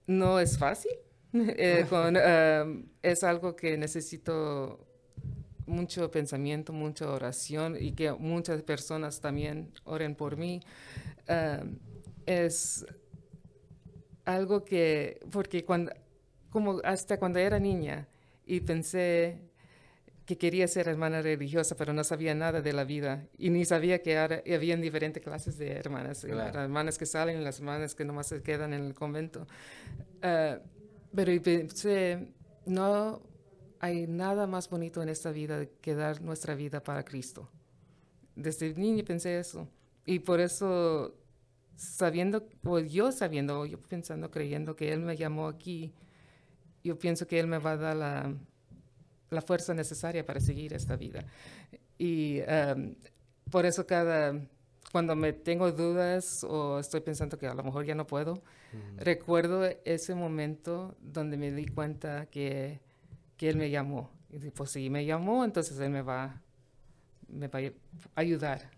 No 0.08 0.40
es 0.40 0.58
fácil, 0.58 0.90
eh, 1.32 1.86
con, 1.88 2.16
um, 2.16 2.84
es 3.00 3.22
algo 3.22 3.54
que 3.54 3.78
necesito 3.78 4.84
mucho 5.66 6.10
pensamiento, 6.10 6.72
mucha 6.72 7.08
oración 7.08 7.76
y 7.78 7.92
que 7.92 8.10
muchas 8.10 8.62
personas 8.62 9.20
también 9.20 9.70
oren 9.84 10.16
por 10.16 10.36
mí. 10.36 10.60
Um, 11.28 11.78
es 12.26 12.84
algo 14.24 14.64
que, 14.64 15.20
porque 15.30 15.64
cuando, 15.64 15.92
como 16.50 16.80
hasta 16.82 17.20
cuando 17.20 17.38
era 17.38 17.60
niña 17.60 18.08
y 18.44 18.58
pensé 18.62 19.38
que 20.26 20.36
quería 20.36 20.66
ser 20.66 20.88
hermana 20.88 21.22
religiosa, 21.22 21.76
pero 21.76 21.92
no 21.92 22.02
sabía 22.02 22.34
nada 22.34 22.60
de 22.60 22.72
la 22.72 22.84
vida 22.84 23.26
y 23.38 23.50
ni 23.50 23.64
sabía 23.64 24.02
que 24.02 24.18
ahora 24.18 24.42
había 24.52 24.76
diferentes 24.76 25.22
clases 25.22 25.56
de 25.56 25.70
hermanas, 25.70 26.24
Claro. 26.24 26.36
las 26.52 26.54
hermanas 26.56 26.98
que 26.98 27.06
salen 27.06 27.40
y 27.40 27.44
las 27.44 27.60
hermanas 27.60 27.94
que 27.94 28.04
nomás 28.04 28.26
se 28.26 28.42
quedan 28.42 28.74
en 28.74 28.84
el 28.84 28.94
convento. 28.94 29.46
Ah, 30.22 30.58
pero 31.14 31.40
pensé, 31.40 32.26
no 32.66 33.22
hay 33.78 34.06
nada 34.08 34.48
más 34.48 34.68
bonito 34.68 35.00
en 35.00 35.08
esta 35.08 35.30
vida 35.30 35.64
que 35.80 35.94
dar 35.94 36.20
nuestra 36.20 36.56
vida 36.56 36.82
para 36.82 37.04
Cristo. 37.04 37.48
Desde 38.34 38.74
niña 38.74 39.04
pensé 39.04 39.38
eso. 39.38 39.68
Y 40.04 40.18
por 40.18 40.40
eso, 40.40 41.14
sabiendo, 41.76 42.48
o 42.64 42.80
yo 42.80 43.12
sabiendo, 43.12 43.64
yo 43.64 43.80
pensando, 43.80 44.30
creyendo 44.30 44.74
que 44.74 44.92
Él 44.92 45.00
me 45.00 45.16
llamó 45.16 45.46
aquí, 45.46 45.92
yo 46.82 46.98
pienso 46.98 47.26
que 47.26 47.38
Él 47.38 47.46
me 47.46 47.58
va 47.58 47.72
a 47.72 47.76
dar 47.76 47.96
la, 47.96 48.34
la 49.30 49.42
fuerza 49.42 49.74
necesaria 49.74 50.24
para 50.24 50.40
seguir 50.40 50.72
esta 50.72 50.96
vida. 50.96 51.24
Y 51.98 52.40
um, 52.42 52.94
por 53.50 53.66
eso 53.66 53.86
cada, 53.86 54.34
cuando 54.92 55.16
me 55.16 55.32
tengo 55.32 55.70
dudas 55.72 56.44
o 56.44 56.78
estoy 56.78 57.00
pensando 57.00 57.38
que 57.38 57.46
a 57.46 57.54
lo 57.54 57.62
mejor 57.62 57.84
ya 57.84 57.94
no 57.94 58.06
puedo, 58.06 58.42
recuerdo 58.98 59.64
ese 59.84 60.14
momento 60.14 60.96
donde 61.00 61.36
me 61.36 61.50
di 61.50 61.66
cuenta 61.66 62.26
que, 62.26 62.80
que 63.36 63.48
Él 63.48 63.56
me 63.56 63.70
llamó. 63.70 64.10
Y 64.30 64.38
dije, 64.38 64.50
pues 64.50 64.70
si 64.70 64.90
me 64.90 65.04
llamó, 65.04 65.44
entonces 65.44 65.78
Él 65.78 65.90
me 65.90 66.02
va, 66.02 66.42
me 67.28 67.48
va 67.48 67.60
a 67.60 68.20
ayudar. 68.20 68.70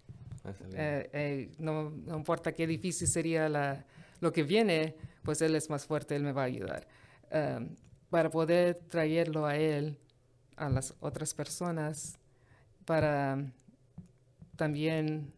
Eh, 0.74 1.10
eh, 1.12 1.50
no, 1.58 1.90
no 1.90 2.16
importa 2.16 2.52
qué 2.52 2.66
difícil 2.66 3.08
sería 3.08 3.48
la, 3.48 3.84
lo 4.20 4.32
que 4.32 4.42
viene, 4.42 4.96
pues 5.22 5.42
Él 5.42 5.54
es 5.56 5.68
más 5.68 5.86
fuerte, 5.86 6.16
Él 6.16 6.22
me 6.22 6.32
va 6.32 6.42
a 6.42 6.46
ayudar. 6.46 6.86
Um, 7.30 7.76
para 8.10 8.30
poder 8.30 8.74
traerlo 8.88 9.46
a 9.46 9.56
Él, 9.56 9.98
a 10.58 10.68
las 10.68 10.94
otras 11.00 11.34
personas, 11.34 12.18
para 12.84 13.38
también 14.56 15.32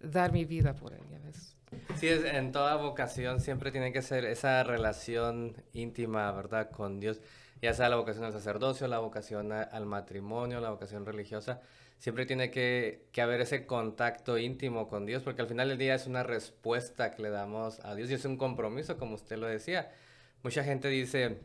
dar 0.00 0.32
mi 0.32 0.44
vida 0.44 0.74
por 0.74 0.92
Él, 0.92 1.00
ya 1.10 1.18
ves. 1.18 1.56
Sí, 1.96 2.08
es, 2.08 2.24
en 2.24 2.52
toda 2.52 2.76
vocación 2.76 3.40
siempre 3.40 3.70
tiene 3.70 3.92
que 3.92 4.02
ser 4.02 4.24
esa 4.24 4.62
relación 4.64 5.54
íntima, 5.72 6.30
¿verdad? 6.32 6.70
Con 6.70 7.00
Dios. 7.00 7.20
ya 7.62 7.74
sea 7.74 7.88
la 7.88 7.96
vocación 7.96 8.24
al 8.24 8.32
sacerdocio, 8.32 8.88
la 8.88 8.98
vocación 8.98 9.52
al 9.52 9.86
matrimonio, 9.86 10.60
la 10.60 10.70
vocación 10.70 11.04
religiosa, 11.04 11.60
siempre 11.98 12.24
tiene 12.26 12.50
que, 12.50 13.06
que, 13.12 13.20
haber 13.20 13.42
ese 13.42 13.66
contacto 13.66 14.38
íntimo 14.38 14.88
con 14.88 15.04
Dios, 15.04 15.22
porque 15.22 15.42
al 15.42 15.48
final 15.48 15.68
del 15.68 15.78
día 15.78 15.94
es 15.94 16.06
una 16.06 16.22
respuesta 16.22 17.10
que 17.10 17.22
le 17.22 17.30
damos 17.30 17.80
a 17.80 17.94
Dios 17.94 18.10
y 18.10 18.14
es 18.14 18.24
un 18.24 18.36
compromiso, 18.38 18.96
como 18.96 19.14
usted 19.14 19.36
lo 19.36 19.46
decía. 19.46 19.90
Mucha 20.42 20.64
gente 20.64 20.88
dice, 20.88 21.40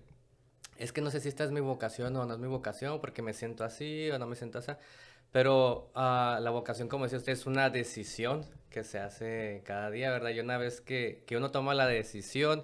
es 0.78 0.92
que 0.92 1.02
no 1.02 1.12
sé 1.12 1.20
si 1.20 1.30
esta 1.30 1.44
es 1.44 1.52
mi 1.52 1.62
vocación 1.62 2.16
o 2.16 2.26
no 2.26 2.34
es 2.34 2.40
mi 2.40 2.48
vocación, 2.48 3.00
porque 3.00 3.22
me 3.22 3.34
siento 3.34 3.64
así 3.64 4.10
o 4.12 4.20
no 4.20 4.28
me 4.28 4.36
siento 4.36 4.60
así. 4.60 4.72
Pero 5.32 5.92
uh, 5.96 6.40
la 6.42 6.50
vocación, 6.52 6.88
como 6.88 7.06
decía 7.06 7.18
usted, 7.18 7.34
es 7.34 7.46
una 7.46 7.70
decisión 7.70 8.46
que 8.70 8.84
se 8.84 9.00
hace 9.00 9.62
cada 9.66 9.90
día, 9.90 10.12
¿verdad? 10.12 10.30
Y 10.30 10.40
una 10.40 10.58
vez 10.58 10.82
que, 10.82 11.24
que 11.28 11.38
uno 11.38 11.52
toma 11.52 11.74
la 11.74 11.88
decisión, 11.88 12.64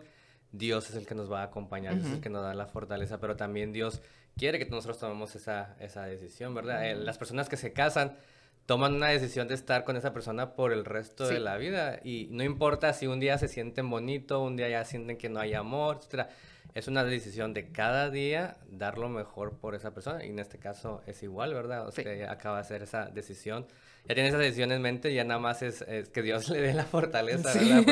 Dios 0.52 0.89
es 0.89 0.95
el 0.95 1.06
que 1.06 1.15
nos 1.15 1.32
va 1.32 1.41
a 1.41 1.45
acompañar, 1.45 1.95
Dios 1.95 2.08
es 2.08 2.13
el 2.13 2.21
que 2.21 2.30
nos 2.30 2.43
da 2.43 2.54
la 2.54 2.67
fortaleza, 2.67 3.19
pero 3.19 3.36
también 3.36 3.74
Dios 3.74 4.02
quiere 4.38 4.60
que 4.60 4.65
nosotros 4.65 5.00
tomemos 5.00 5.36
esa, 5.36 5.76
esa 5.80 6.06
decisión, 6.06 6.54
¿verdad? 6.54 6.89
Eh, 6.89 6.95
las 6.95 7.17
personas 7.17 7.50
que 7.50 7.58
se 7.58 7.74
casan 7.74 8.17
toman 8.65 8.93
una 8.93 9.08
decisión 9.08 9.47
de 9.47 9.56
estar 9.56 9.84
con 9.84 9.97
esa 9.97 10.13
persona 10.13 10.56
por 10.56 10.71
el 10.71 10.86
resto 10.86 11.28
de 11.28 11.39
la 11.39 11.58
vida 11.58 12.00
y 12.04 12.28
no 12.32 12.43
importa 12.43 12.93
si 12.93 13.08
un 13.08 13.19
día 13.19 13.38
se 13.38 13.47
sienten 13.47 13.89
bonito, 13.89 14.41
un 14.41 14.56
día 14.56 14.69
ya 14.69 14.86
sienten 14.86 15.17
que 15.17 15.30
no 15.30 15.39
hay 15.39 15.54
amor, 15.54 15.97
etcétera 15.97 16.30
es 16.73 16.88
una 16.88 17.03
decisión 17.03 17.53
de 17.53 17.71
cada 17.71 18.10
día 18.10 18.57
dar 18.69 18.97
lo 18.97 19.10
mejor 19.10 19.57
por 19.57 19.75
esa 19.75 19.93
persona. 19.93 20.23
Y 20.23 20.29
en 20.29 20.39
este 20.39 20.57
caso 20.57 21.01
es 21.05 21.21
igual, 21.23 21.53
¿verdad? 21.53 21.88
Usted 21.88 22.23
acaba 22.23 22.57
de 22.57 22.62
hacer 22.62 22.84
esa 22.84 23.07
decisión. 23.07 23.65
Ya 24.07 24.15
tiene 24.15 24.29
esa 24.29 24.38
decisión 24.38 24.71
en 24.71 24.81
mente 24.81 25.12
y 25.12 25.15
ya 25.15 25.23
nada 25.23 25.39
más 25.39 25.62
es, 25.62 25.84
que 26.13 26.21
Dios 26.21 26.49
le 26.49 26.62
dé 26.62 26.73
la 26.73 26.86
fortaleza, 26.86 27.53
¿verdad? 27.53 27.84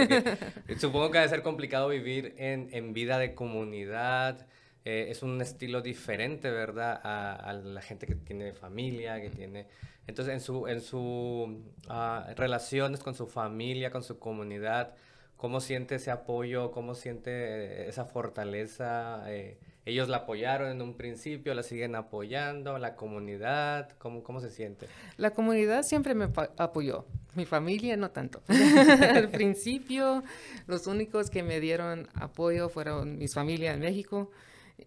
Porque 0.65 0.79
supongo 0.79 1.11
que 1.11 1.17
debe 1.19 1.29
ser 1.29 1.41
complicado 1.41 1.89
vivir 1.89 2.35
en, 2.37 2.69
en 2.71 2.93
vida 2.93 3.17
de 3.19 3.35
comunidad. 3.35 4.47
Eh, 4.85 5.07
es 5.09 5.23
un 5.23 5.41
estilo 5.41 5.81
diferente, 5.81 6.49
¿verdad? 6.49 6.99
A, 7.03 7.53
la 7.53 7.81
gente 7.81 8.07
que 8.07 8.15
tiene 8.15 8.53
familia, 8.53 9.21
que 9.21 9.29
tiene... 9.29 9.67
Entonces, 10.07 10.33
en 10.33 10.41
su, 10.41 10.67
en 10.67 10.81
su 10.81 11.63
ah, 11.89 12.27
relaciones 12.35 13.01
con 13.01 13.13
su 13.13 13.27
familia, 13.27 13.91
con 13.91 14.01
su 14.01 14.17
comunidad, 14.17 14.95
¿Cómo 15.39 15.62
siente 15.62 15.95
ese 15.95 16.12
apoyo? 16.12 16.69
¿Cómo 16.71 16.95
siente 16.95 17.88
esa 17.88 18.04
fortaleza? 18.04 19.23
Eh, 19.28 19.58
ellos 19.86 20.10
la 20.10 20.17
apoyaron 20.17 20.69
en 20.69 20.82
un 20.82 20.95
principio, 20.95 21.54
la 21.54 21.63
siguen 21.63 21.95
apoyando, 21.95 22.78
la 22.78 22.97
comunidad, 22.97 23.89
¿cómo, 23.99 24.21
cómo 24.21 24.41
se 24.41 24.49
siente? 24.49 24.88
La 25.15 25.32
comunidad 25.32 25.84
siempre 25.84 26.13
me 26.13 26.28
apoyó, 26.58 27.06
mi 27.36 27.45
familia 27.45 27.95
no 27.95 28.12
tanto. 28.12 28.41
Al 29.15 29.30
principio, 29.30 30.25
los 30.67 30.88
únicos 30.88 31.30
que 31.30 31.41
me 31.41 31.62
dieron 31.62 32.10
apoyo 32.15 32.67
fueron 32.67 33.17
mis 33.17 33.34
familias 33.34 33.75
en 33.75 33.80
México 33.80 34.32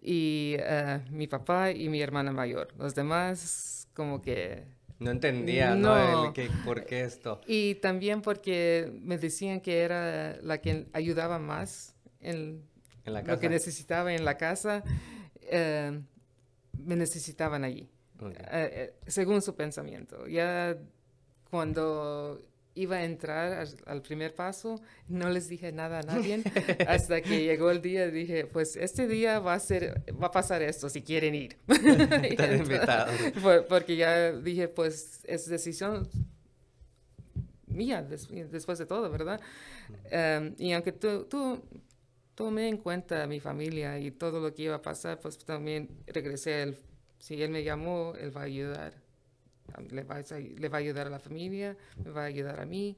y 0.03 0.57
eh, 0.59 0.99
mi 1.09 1.25
papá 1.25 1.71
y 1.71 1.89
mi 1.89 1.99
hermana 1.99 2.31
mayor. 2.31 2.67
Los 2.77 2.93
demás, 2.93 3.87
como 3.95 4.21
que 4.21 4.67
no 4.99 5.11
entendía, 5.11 5.75
¿no? 5.75 6.33
¿Por 6.65 6.85
qué 6.85 7.01
esto? 7.01 7.41
Y 7.47 7.75
también 7.75 8.21
porque 8.21 8.91
me 9.01 9.17
decían 9.17 9.61
que 9.61 9.81
era 9.81 10.37
la 10.41 10.59
que 10.59 10.87
ayudaba 10.93 11.39
más 11.39 11.95
en, 12.21 12.63
lo 13.05 13.39
que 13.39 13.49
necesitaba 13.49 14.13
en 14.13 14.25
la 14.25 14.37
casa. 14.37 14.83
Eh, 15.41 15.99
me 16.77 16.95
necesitaban 16.95 17.63
allí, 17.63 17.89
eh, 18.21 18.35
eh, 18.51 18.93
según 19.07 19.41
su 19.41 19.55
pensamiento. 19.55 20.27
Ya 20.27 20.77
cuando 21.49 22.41
iba 22.75 22.97
a 22.97 23.03
entrar 23.03 23.67
al, 23.85 24.01
primer 24.01 24.33
paso, 24.33 24.81
no 25.07 25.29
les 25.29 25.47
dije 25.47 25.71
nada 25.71 25.99
a 25.99 26.03
nadie 26.03 26.43
hasta 26.87 27.21
que 27.21 27.43
llegó 27.43 27.69
el 27.69 27.81
día 27.81 28.09
dije, 28.09 28.45
pues 28.45 28.75
este 28.75 29.07
día 29.07 29.39
va 29.39 29.53
a 29.53 29.59
ser, 29.59 30.03
va 30.21 30.27
a 30.27 30.31
pasar 30.31 30.61
esto 30.61 30.89
si 30.89 31.01
quieren 31.01 31.35
ir. 31.35 31.57
Porque 33.69 33.95
ya 33.95 34.31
dije, 34.31 34.67
pues 34.67 35.21
es 35.25 35.47
decisión 35.47 36.09
mía 37.67 38.03
después 38.03 38.77
de 38.77 38.85
todo, 38.85 39.09
¿verdad? 39.09 39.39
Em, 40.11 40.55
y 40.57 40.73
aunque 40.73 40.91
tú, 40.91 41.25
tú 41.25 41.63
tomé 42.35 42.69
en 42.69 42.77
cuenta 42.77 43.23
a 43.23 43.27
mi 43.27 43.39
familia 43.39 43.99
y 43.99 44.11
todo 44.11 44.39
lo 44.39 44.53
que 44.53 44.63
iba 44.63 44.75
a 44.75 44.81
pasar, 44.81 45.19
pues 45.19 45.37
también 45.39 45.89
regresé. 46.07 46.63
El, 46.63 46.77
si 47.19 47.41
él 47.41 47.51
me 47.51 47.63
llamó, 47.63 48.13
él 48.19 48.35
va 48.35 48.41
a 48.41 48.45
ayudar 48.45 49.02
le 49.91 50.03
va, 50.03 50.17
a, 50.17 50.69
va 50.69 50.77
a 50.77 50.79
ayudar 50.79 51.07
a 51.07 51.09
la 51.09 51.19
familia, 51.19 51.75
me 52.03 52.11
va 52.11 52.23
a 52.23 52.25
ayudar 52.25 52.59
a 52.59 52.65
mí. 52.65 52.97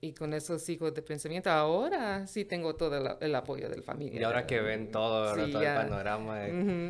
y 0.00 0.12
con 0.12 0.34
esos 0.34 0.68
hijos 0.68 0.94
de 0.94 1.00
pensamiento, 1.00 1.50
ahora 1.50 2.26
sí 2.26 2.44
tengo 2.44 2.74
todo 2.74 3.18
el, 3.20 3.34
apoyo 3.34 3.70
de 3.70 3.76
la 3.76 3.82
familia. 3.82 4.20
Y 4.20 4.24
ahora 4.24 4.46
que 4.46 4.60
ven 4.60 4.90
todo, 4.90 5.34
todo 5.34 5.44
el 5.44 5.52
panorama. 5.52 6.46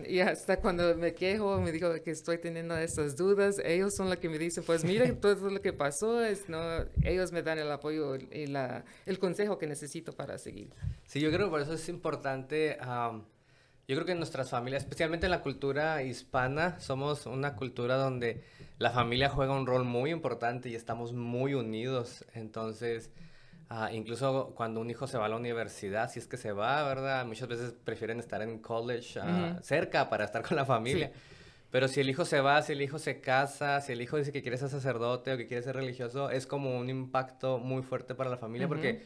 Y 0.07 0.21
hasta 0.21 0.61
cuando 0.61 0.97
me 0.97 1.14
quejo, 1.14 1.61
me 1.61 1.71
digo 1.71 1.93
que 2.03 2.11
estoy 2.11 2.38
teniendo 2.38 2.77
estas 2.77 3.17
dudas, 3.17 3.61
ellos 3.64 3.95
son 3.95 4.09
los 4.09 4.19
que 4.19 4.29
me 4.29 4.38
dicen, 4.38 4.64
pues 4.64 4.85
mira 4.85 5.12
todo 5.21 5.51
lo 5.51 5.61
que 5.61 5.73
pasó, 5.73 6.25
es, 6.25 6.49
no, 6.49 6.61
ellos 7.05 7.31
me 7.31 7.43
dan 7.43 7.59
el 7.59 7.71
apoyo 7.71 8.17
y 8.17 8.47
la, 8.47 8.85
el 9.07 9.19
consejo 9.19 9.59
que 9.59 9.67
necesito 9.67 10.12
para 10.12 10.38
seguir. 10.38 10.71
Sí, 11.07 11.21
yo 11.21 11.31
creo 11.31 11.47
que 11.47 11.51
por 11.51 11.61
eso 11.61 11.75
es 11.75 11.88
importante... 11.88 12.77
Yo 13.87 13.97
creo 13.97 14.07
que 14.07 14.12
en 14.12 14.18
nuestras 14.18 14.49
familias, 14.49 14.83
especialmente 14.83 15.27
en 15.27 15.31
la 15.31 15.42
cultura 15.42 16.03
hispana, 16.03 16.81
somos 16.81 17.27
una 17.27 17.55
cultura 17.55 17.97
donde 17.97 18.42
la 18.79 18.90
familia 18.90 19.29
juega 19.29 19.53
un 19.53 19.66
rol 19.66 19.85
muy 19.85 20.11
importante 20.11 20.70
y 20.70 20.75
estamos 20.75 21.12
muy 21.12 21.53
unidos. 21.53 22.25
Entonces, 22.33 23.11
ah, 23.68 23.90
incluso 23.92 24.53
cuando 24.57 24.81
un 24.81 24.88
hijo 24.88 25.07
se 25.07 25.18
va 25.18 25.27
a 25.27 25.29
la 25.29 25.37
universidad, 25.37 26.11
si 26.11 26.18
es 26.18 26.27
que 26.27 26.38
se 26.38 26.53
va, 26.53 26.83
¿verdad? 26.85 27.27
Muchas 27.27 27.47
veces 27.47 27.75
prefieren 27.85 28.20
estar 28.20 28.40
en 28.40 28.59
college 28.59 29.20
ah, 29.20 29.59
cerca 29.62 30.09
para 30.09 30.25
estar 30.25 30.42
con 30.42 30.57
la 30.57 30.64
familia. 30.64 31.12
Pero 31.70 31.87
si 31.87 32.01
el 32.01 32.09
hijo 32.09 32.25
se 32.25 32.40
va, 32.40 32.62
si 32.62 32.73
el 32.73 32.81
hijo 32.81 32.99
se 32.99 33.20
casa, 33.20 33.83
si 33.83 33.92
el 33.92 34.01
hijo 34.01 34.16
dice 34.16 34.33
que 34.33 34.40
quiere 34.40 34.57
ser 34.57 34.70
sacerdote 34.70 35.35
o 35.35 35.37
que 35.37 35.47
quiere 35.47 35.62
ser 35.62 35.77
religioso, 35.77 36.31
es 36.31 36.47
como 36.47 36.79
un 36.79 36.88
impacto 36.88 37.59
muy 37.59 37.83
fuerte 37.83 38.14
para 38.14 38.31
la 38.31 38.38
familia 38.38 38.66
porque 38.66 39.03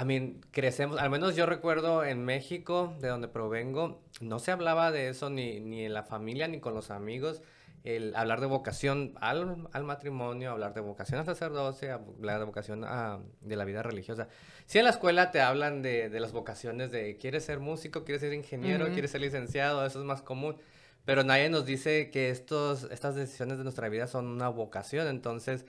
I 0.00 0.04
mean, 0.04 0.40
crecemos, 0.50 0.98
al 0.98 1.10
menos 1.10 1.36
yo 1.36 1.46
recuerdo 1.46 2.04
en 2.04 2.24
México, 2.24 2.94
de 3.00 3.08
donde 3.08 3.28
provengo, 3.28 4.00
no 4.20 4.38
se 4.38 4.50
hablaba 4.50 4.90
de 4.90 5.08
eso 5.08 5.28
ni, 5.30 5.60
ni 5.60 5.84
en 5.84 5.92
la 5.92 6.02
familia 6.02 6.48
ni 6.48 6.60
con 6.60 6.74
los 6.74 6.90
amigos. 6.90 7.42
El 7.84 8.14
hablar 8.14 8.40
de 8.40 8.46
vocación 8.46 9.12
al, 9.20 9.68
al 9.72 9.84
matrimonio, 9.84 10.52
hablar 10.52 10.72
de 10.72 10.80
vocación 10.80 11.18
al 11.18 11.26
sacerdocio, 11.26 11.92
hablar 11.92 12.38
de 12.38 12.44
vocación 12.44 12.84
a, 12.84 13.18
de 13.40 13.56
la 13.56 13.64
vida 13.64 13.82
religiosa. 13.82 14.28
Si 14.66 14.78
en 14.78 14.84
la 14.84 14.90
escuela 14.90 15.32
te 15.32 15.40
hablan 15.40 15.82
de, 15.82 16.08
de 16.08 16.20
las 16.20 16.30
vocaciones 16.32 16.92
de 16.92 17.16
quieres 17.16 17.44
ser 17.44 17.58
músico, 17.58 18.04
quieres 18.04 18.20
ser 18.20 18.34
ingeniero, 18.34 18.86
quieres 18.92 19.10
ser 19.10 19.20
licenciado, 19.20 19.84
eso 19.84 19.98
es 19.98 20.04
más 20.04 20.22
común. 20.22 20.56
Pero 21.04 21.24
nadie 21.24 21.50
nos 21.50 21.66
dice 21.66 22.10
que 22.10 22.30
estos, 22.30 22.84
estas 22.92 23.16
decisiones 23.16 23.58
de 23.58 23.64
nuestra 23.64 23.88
vida 23.88 24.06
son 24.06 24.26
una 24.26 24.48
vocación. 24.48 25.08
Entonces, 25.08 25.66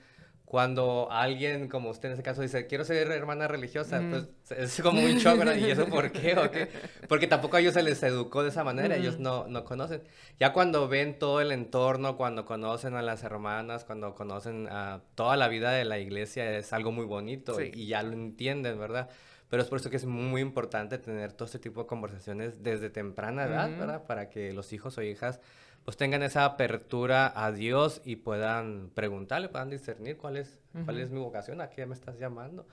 cuando 0.53 1.07
alguien, 1.09 1.67
como 1.67 1.89
usted 1.89 2.09
en 2.09 2.13
ese 2.13 2.21
caso, 2.21 2.43
dice, 2.43 2.67
quiero 2.67 2.85
ser 2.85 3.09
hermana 3.09 3.47
religiosa, 3.47 4.03
pues 4.07 4.27
es 4.51 4.79
como 4.83 5.01
un 5.01 5.17
shock, 5.17 5.39
¿verdad? 5.39 5.55
¿Y 5.55 5.71
eso 5.71 5.87
por 5.87 6.11
qué? 6.11 6.37
¿O 6.37 6.51
qué? 6.51 6.67
Porque 7.09 7.25
tampoco 7.25 7.57
a 7.57 7.59
ellos 7.59 7.73
se 7.73 7.81
les 7.81 8.03
educó 8.03 8.43
de 8.43 8.49
esa 8.49 8.63
manera, 8.63 8.95
ellos 8.95 9.17
no, 9.17 9.47
no 9.47 9.65
conocen. 9.65 10.03
Ya 10.39 10.53
cuando 10.53 10.87
ven 10.87 11.17
todo 11.17 11.41
el 11.41 11.51
entorno, 11.51 12.17
cuando 12.17 12.45
conocen 12.45 12.93
a 12.93 13.01
las 13.01 13.23
hermanas, 13.23 13.83
cuando 13.83 14.13
conocen 14.13 14.67
a 14.69 15.01
toda 15.15 15.37
la 15.37 15.47
vida 15.47 15.71
de 15.71 15.85
la 15.85 15.97
iglesia, 15.97 16.55
es 16.55 16.71
algo 16.71 16.91
muy 16.91 17.05
bonito 17.05 17.59
y 17.59 17.87
ya 17.87 18.03
lo 18.03 18.13
entienden, 18.13 18.77
¿verdad? 18.77 19.09
Pero 19.49 19.63
es 19.63 19.69
por 19.69 19.79
eso 19.79 19.89
que 19.89 19.97
es 19.97 20.05
muy 20.05 20.41
importante 20.41 20.99
tener 20.99 21.33
todo 21.33 21.47
este 21.47 21.57
tipo 21.57 21.81
de 21.81 21.87
conversaciones 21.87 22.61
desde 22.61 22.91
temprana 22.91 23.45
edad, 23.45 23.71
¿verdad? 23.75 24.03
Para 24.05 24.29
que 24.29 24.53
los 24.53 24.71
hijos 24.71 24.99
o 24.99 25.01
hijas 25.01 25.39
pues 25.85 25.97
tengan 25.97 26.23
esa 26.23 26.45
apertura 26.45 27.31
a 27.35 27.51
Dios 27.51 28.01
y 28.05 28.15
puedan 28.17 28.89
preguntarle, 28.93 29.49
puedan 29.49 29.69
discernir 29.69 30.17
cuál 30.17 30.37
es, 30.37 30.59
cuál 30.85 30.99
es 30.99 31.09
mi 31.09 31.19
vocación, 31.19 31.59
a 31.61 31.69
qué 31.69 31.85
me 31.85 31.93
estás 31.93 32.17
llamando. 32.17 32.65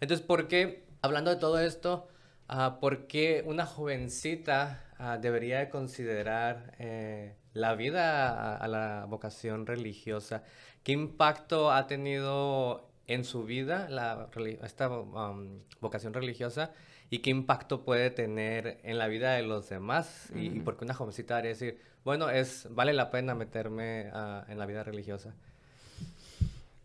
Entonces, 0.00 0.26
¿por 0.26 0.48
qué, 0.48 0.84
hablando 1.02 1.30
de 1.30 1.36
todo 1.36 1.60
esto, 1.60 2.08
uh, 2.48 2.80
por 2.80 3.06
qué 3.06 3.44
una 3.46 3.64
jovencita 3.64 4.84
uh, 4.98 5.20
debería 5.20 5.58
de 5.58 5.68
considerar 5.68 6.74
eh, 6.78 7.36
la 7.52 7.74
vida 7.74 8.56
a, 8.56 8.66
la 8.68 9.06
vocación 9.08 9.66
religiosa? 9.66 10.42
¿Qué 10.82 10.92
impacto 10.92 11.70
ha 11.72 11.86
tenido 11.86 12.90
en 13.06 13.24
su 13.24 13.44
vida 13.44 13.88
la, 13.88 14.28
esta 14.62 14.88
um, 14.88 15.60
vocación 15.80 16.12
religiosa? 16.12 16.72
Y 17.10 17.20
qué 17.20 17.30
impacto 17.30 17.84
puede 17.84 18.10
tener 18.10 18.78
en 18.82 18.98
la 18.98 19.08
vida 19.08 19.34
de 19.34 19.42
los 19.42 19.68
demás 19.68 20.30
y, 20.34 20.46
y, 20.46 20.60
por 20.60 20.76
qué 20.76 20.84
una 20.84 20.94
jovencita 20.94 21.36
debería 21.36 21.50
decir, 21.50 21.80
bueno, 22.04 22.30
es, 22.30 22.66
vale 22.70 22.92
la 22.92 23.10
pena 23.10 23.34
meterme 23.34 24.10
ah, 24.12 24.44
en 24.48 24.58
la 24.58 24.66
vida 24.66 24.82
religiosa. 24.82 25.34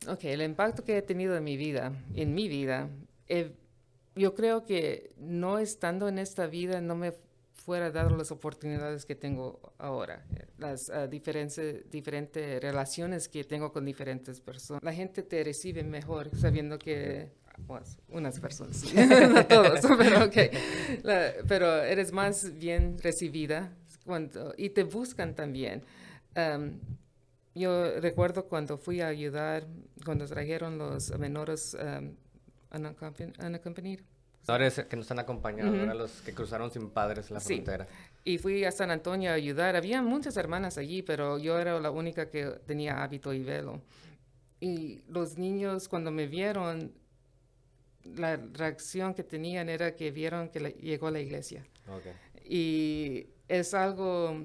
Ok, 0.08 0.26
el 0.26 0.42
impacto 0.42 0.84
que 0.84 0.98
he 0.98 1.02
tenido 1.02 1.36
en 1.36 1.44
mi 1.44 1.56
vida, 1.56 1.94
en 2.16 2.34
mi 2.34 2.48
vida, 2.48 2.90
eh, 3.28 3.54
yo 4.16 4.36
creo 4.36 4.66
que 4.66 5.14
no 5.18 5.60
estando 5.60 6.08
en 6.08 6.20
esta 6.20 6.48
vida 6.48 6.82
no 6.82 6.96
me 6.96 7.14
fuera 7.54 7.90
dado 7.92 8.18
las 8.18 8.32
oportunidades 8.32 9.06
que 9.06 9.16
tengo 9.16 9.74
ahora, 9.78 10.26
las 10.58 10.90
uh, 10.90 11.08
diferentes, 11.08 11.90
diferentes 11.90 12.62
relaciones 12.62 13.30
que 13.30 13.46
tengo 13.46 13.72
con 13.72 13.86
diferentes 13.86 14.42
personas. 14.42 14.84
La 14.84 14.94
gente 14.94 15.24
te 15.24 15.42
recibe 15.44 15.84
mejor 15.84 16.36
sabiendo 16.36 16.78
que 16.78 17.30
pues, 17.68 17.98
unas 18.10 18.40
personas, 18.40 18.84
no 18.94 19.46
todos, 19.46 19.82
pero, 19.98 20.26
okay. 20.26 20.50
pero 21.48 21.82
eres 21.84 22.12
más 22.12 22.58
bien 22.58 22.98
recibida 23.00 23.72
cuando, 24.06 24.54
y 24.58 24.70
te 24.70 24.84
buscan 24.84 25.36
también. 25.36 25.84
Um, 26.36 26.80
yo 27.56 28.00
recuerdo 28.00 28.46
cuando 28.46 28.78
fui 28.78 29.02
a 29.02 29.08
ayudar, 29.08 29.68
cuando 30.04 30.26
trajeron 30.26 30.78
los 30.78 31.18
menores 31.20 31.76
um, 31.76 32.16
unaccompanied. 32.74 34.00
Menores 34.48 34.86
que 34.90 34.96
nos 34.96 35.06
están 35.06 35.20
acompañando, 35.20 35.94
los 35.94 36.22
que 36.22 36.34
cruzaron 36.34 36.72
sin 36.72 36.90
padres 36.90 37.32
la 37.32 37.40
frontera. 37.40 37.88
Y 38.26 38.40
fui 38.40 38.66
a 38.66 38.72
San 38.72 38.92
Antonio 38.92 39.30
a 39.30 39.34
ayudar. 39.34 39.76
Había 39.76 40.02
muchas 40.02 40.36
hermanas 40.36 40.78
allí, 40.78 41.02
pero 41.02 41.38
yo 41.38 41.60
era 41.60 41.80
la 41.80 41.92
única 41.92 42.30
que 42.30 42.46
tenía 42.66 43.04
hábito 43.04 43.34
y 43.34 43.44
velo. 43.44 43.82
Y 44.60 45.04
los 45.08 45.38
niños 45.38 45.88
cuando 45.88 46.12
me 46.12 46.28
vieron, 46.28 46.92
la 48.04 48.38
reacción 48.38 49.14
que 49.14 49.24
tenían 49.24 49.70
era 49.70 49.96
que 49.96 50.12
vieron 50.12 50.50
que 50.50 50.60
llegó 50.60 51.08
a 51.08 51.12
la 51.12 51.20
iglesia. 51.20 51.66
Y 52.46 53.28
es 53.48 53.74
algo, 53.74 54.36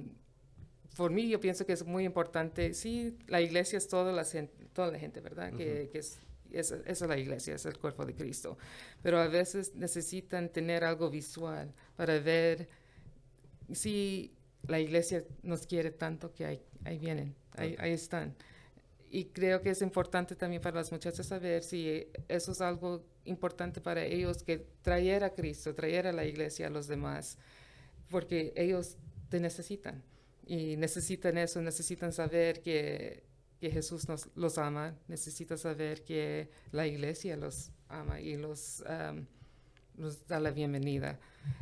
por 0.96 1.10
mí 1.10 1.28
yo 1.28 1.40
pienso 1.40 1.66
que 1.66 1.72
es 1.72 1.84
muy 1.84 2.04
importante. 2.04 2.74
Sí, 2.74 3.16
la 3.26 3.40
iglesia 3.40 3.76
es 3.76 3.88
toda 3.88 4.12
la, 4.12 4.24
toda 4.72 4.92
la 4.92 4.98
gente, 4.98 5.20
¿verdad? 5.20 5.52
Que, 5.52 5.88
que 5.90 5.98
es, 5.98 6.20
esa 6.50 6.76
es 6.86 7.00
la 7.02 7.18
iglesia, 7.18 7.54
es 7.54 7.66
el 7.66 7.78
cuerpo 7.78 8.06
de 8.06 8.14
Cristo. 8.14 8.56
Pero 9.02 9.18
a 9.18 9.28
veces 9.28 9.74
necesitan 9.74 10.48
tener 10.48 10.84
algo 10.84 11.10
visual 11.10 11.74
para 11.96 12.18
ver 12.20 12.68
si 13.72 14.34
la 14.66 14.80
iglesia 14.80 15.24
nos 15.42 15.66
quiere 15.66 15.90
tanto 15.90 16.32
que 16.32 16.44
ahí, 16.46 16.62
ahí 16.84 16.98
vienen, 16.98 17.34
ahí, 17.52 17.76
ahí 17.78 17.92
están 17.92 18.34
y 19.10 19.26
creo 19.26 19.62
que 19.62 19.70
es 19.70 19.82
importante 19.82 20.36
también 20.36 20.60
para 20.60 20.76
las 20.76 20.92
muchachas 20.92 21.26
saber 21.26 21.62
si 21.62 22.06
eso 22.28 22.52
es 22.52 22.60
algo 22.60 23.04
importante 23.24 23.80
para 23.80 24.04
ellos, 24.04 24.42
que 24.42 24.66
traer 24.82 25.24
a 25.24 25.30
Cristo, 25.34 25.74
traer 25.74 26.06
a 26.06 26.12
la 26.12 26.24
iglesia 26.24 26.66
a 26.66 26.70
los 26.70 26.86
demás, 26.86 27.38
porque 28.10 28.52
ellos 28.56 28.96
te 29.28 29.40
necesitan 29.40 30.02
y 30.46 30.76
necesitan 30.76 31.38
eso, 31.38 31.60
necesitan 31.60 32.12
saber 32.12 32.62
que, 32.62 33.22
que 33.60 33.70
Jesús 33.70 34.08
nos, 34.08 34.28
los 34.34 34.58
ama, 34.58 34.94
necesitan 35.08 35.58
saber 35.58 36.04
que 36.04 36.50
la 36.72 36.86
iglesia 36.86 37.36
los 37.36 37.70
ama 37.88 38.20
y 38.20 38.36
los, 38.36 38.82
nos 39.94 40.26
da 40.26 40.40
la 40.40 40.50
bienvenida. 40.50 41.18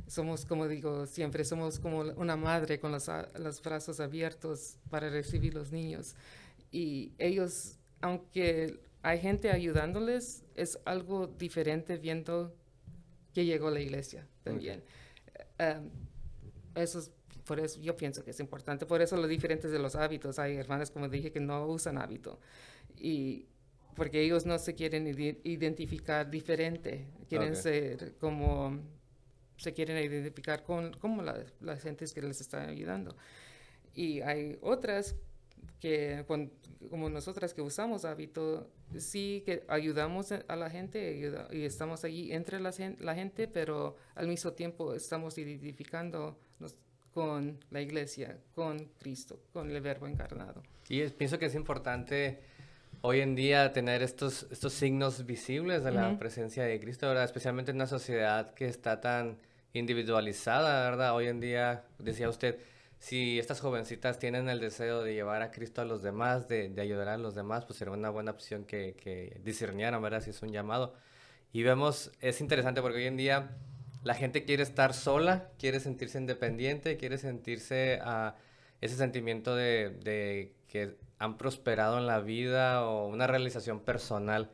Somos, 0.09 0.45
como 0.45 0.67
digo 0.67 1.07
siempre, 1.07 1.45
somos 1.45 1.79
como 1.79 2.01
una 2.01 2.37
madre 2.37 2.81
con 2.81 2.93
los, 2.93 3.09
los 3.39 3.63
brazos 3.63 4.01
abiertos 4.01 4.79
para 4.91 5.11
recibir 5.11 5.55
los 5.55 5.71
niños 5.71 6.15
y 6.71 7.13
ellos, 7.19 7.79
aunque 8.01 8.81
hay 9.03 9.21
gente 9.21 9.51
ayudándoles, 9.51 10.45
es 10.55 10.79
algo 10.85 11.27
diferente 11.27 11.97
viendo 11.97 12.55
que 13.33 13.45
llegó 13.45 13.71
la 13.71 13.81
iglesia 13.81 14.27
también. 14.43 14.83
Em, 15.59 15.91
eso 16.75 16.99
es, 16.99 17.11
por 17.45 17.61
eso 17.61 17.81
yo 17.81 17.97
pienso 17.97 18.25
que 18.25 18.31
es 18.31 18.41
importante. 18.41 18.87
Por 18.87 19.01
eso 19.03 19.17
lo 19.17 19.27
diferente 19.29 19.69
de 19.69 19.79
los 19.79 19.95
hábitos. 19.95 20.39
Hay 20.39 20.57
hermanas, 20.57 20.91
como 20.91 21.09
dije, 21.09 21.31
que 21.31 21.41
no 21.41 21.67
usan 21.67 21.99
hábito. 21.99 22.41
Y 22.97 23.47
porque 23.95 24.23
ellos 24.23 24.45
no 24.45 24.59
se 24.59 24.75
quieren 24.75 25.07
identificar 25.45 26.31
diferente. 26.31 27.07
Quieren 27.29 27.57
ser 27.57 28.15
como, 28.17 28.79
se 29.57 29.73
quieren 29.73 29.99
identificar 29.99 30.63
con 30.63 30.93
como 30.95 31.23
las 31.23 31.55
la 31.61 31.77
gente 31.77 32.05
que 32.07 32.23
les 32.23 32.41
está 32.41 32.65
ayudando. 32.65 33.17
Y 33.95 34.21
hay 34.21 34.59
otras 34.61 35.17
que 35.81 36.25
como 36.91 37.11
nosotras 37.11 37.55
que 37.55 37.63
usamos 37.63 38.05
hábito, 38.05 38.71
sí 38.97 39.43
que 39.45 39.65
ayudamos 39.69 40.33
a 40.33 40.57
la 40.57 40.71
gente 40.71 41.49
y 41.53 41.65
estamos 41.65 42.05
allí 42.05 42.33
entre 42.33 42.61
la, 42.61 42.73
la, 43.01 43.15
gente, 43.15 43.49
pero 43.49 43.97
al 44.15 44.29
mismo 44.29 44.53
tiempo 44.53 44.95
estamos 44.95 45.39
identificando 45.39 46.39
con 47.13 47.59
la 47.71 47.81
iglesia, 47.81 48.39
con 48.55 48.91
Cristo, 48.99 49.41
con 49.53 49.71
el 49.71 49.81
verbo 49.81 50.07
encarnado. 50.07 50.63
Y 50.89 51.03
pienso 51.09 51.39
que 51.39 51.47
es 51.47 51.55
importante 51.55 52.41
hoy 53.01 53.21
en 53.21 53.35
día 53.35 53.73
tener 53.73 54.03
estos, 54.03 54.47
estos 54.51 54.75
signos 54.75 55.25
visibles 55.25 55.83
de 55.83 55.93
la 55.93 56.19
presencia 56.19 56.65
de 56.65 56.79
Cristo, 56.79 57.09
¿verdad? 57.09 57.25
especialmente 57.25 57.71
en 57.71 57.79
una 57.79 57.87
sociedad 57.87 58.53
que 58.53 58.67
está 58.67 59.01
tan 59.01 59.39
individualizada, 59.73 60.91
¿verdad? 60.91 61.15
Hoy 61.15 61.29
en 61.29 61.41
día, 61.41 61.85
decía 61.99 62.29
usted, 62.29 62.59
si 63.07 63.39
estas 63.39 63.61
jovencitas 63.61 64.19
tienen 64.19 64.49
el 64.49 64.59
deseo 64.59 65.05
de 65.05 65.15
llevar 65.15 65.41
a 65.41 65.53
Cristo 65.53 65.81
a 65.81 65.85
los 65.85 66.03
demás, 66.03 66.49
de, 66.49 66.75
ayudar 66.81 67.07
a 67.07 67.17
los 67.17 67.37
demás, 67.37 67.65
pues 67.65 67.79
sería 67.79 67.95
una 67.95 68.11
buena 68.11 68.33
opción 68.33 68.65
que, 68.65 68.97
que 69.01 69.41
discernieran, 69.45 70.03
¿verdad? 70.03 70.23
Si 70.23 70.31
es 70.31 70.43
un 70.43 70.51
llamado. 70.51 70.93
Y 71.53 71.63
vemos, 71.63 72.11
es 72.21 72.41
interesante 72.41 72.83
porque 72.83 72.99
hoy 72.99 73.07
en 73.07 73.17
día 73.17 73.51
la 74.03 74.15
gente 74.15 74.45
quiere 74.45 74.65
estar 74.65 74.93
sola, 74.93 75.51
quiere 75.57 75.79
sentirse 75.79 76.19
independiente, 76.19 76.97
quiere 76.97 77.17
sentirse 77.17 78.01
a 78.03 78.35
ese 78.81 78.97
sentimiento 78.97 79.55
de 79.55 80.53
que 80.67 80.97
han 81.21 81.37
prosperado 81.39 81.99
en 81.99 82.09
la 82.09 82.19
vida 82.19 82.85
o 82.85 83.07
una 83.07 83.29
realización 83.29 83.79
personal 83.85 84.51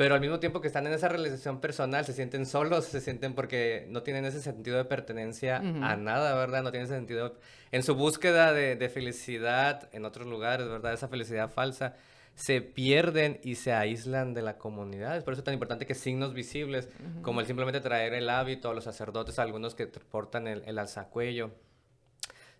pero 0.00 0.14
al 0.14 0.22
mismo 0.22 0.40
tiempo 0.40 0.62
que 0.62 0.66
están 0.66 0.86
en 0.86 0.94
esa 0.94 1.10
realización 1.10 1.60
personal, 1.60 2.06
se 2.06 2.14
sienten 2.14 2.46
solos, 2.46 2.86
se 2.86 3.02
sienten 3.02 3.34
porque 3.34 3.84
no 3.90 4.02
tienen 4.02 4.24
ese 4.24 4.40
sentido 4.40 4.78
de 4.78 4.86
pertenencia 4.86 5.58
a 5.58 5.94
nada, 5.94 6.34
¿verdad? 6.36 6.62
No 6.62 6.70
tienen 6.70 6.86
ese 6.86 6.96
sentido 6.96 7.36
en 7.70 7.82
su 7.82 7.94
búsqueda 7.94 8.54
de, 8.54 8.88
felicidad 8.88 9.90
en 9.92 10.06
otros 10.06 10.26
lugares, 10.26 10.68
¿verdad? 10.68 10.94
Esa 10.94 11.08
felicidad 11.08 11.50
falsa, 11.50 11.96
se 12.34 12.62
pierden 12.62 13.40
y 13.42 13.56
se 13.56 13.74
aíslan 13.74 14.32
de 14.32 14.40
la 14.40 14.56
comunidad. 14.56 15.18
Es 15.18 15.22
por 15.22 15.34
eso 15.34 15.44
tan 15.44 15.52
importante 15.52 15.84
que 15.84 15.94
signos 15.94 16.32
visibles, 16.32 16.88
como 17.20 17.40
el 17.42 17.46
simplemente 17.46 17.82
traer 17.82 18.14
el 18.14 18.30
hábito 18.30 18.70
a 18.70 18.74
los 18.74 18.84
sacerdotes, 18.84 19.38
algunos 19.38 19.74
que 19.74 19.86
portan 19.86 20.46
el, 20.46 20.62
el 20.64 20.78
alzacuello, 20.78 21.50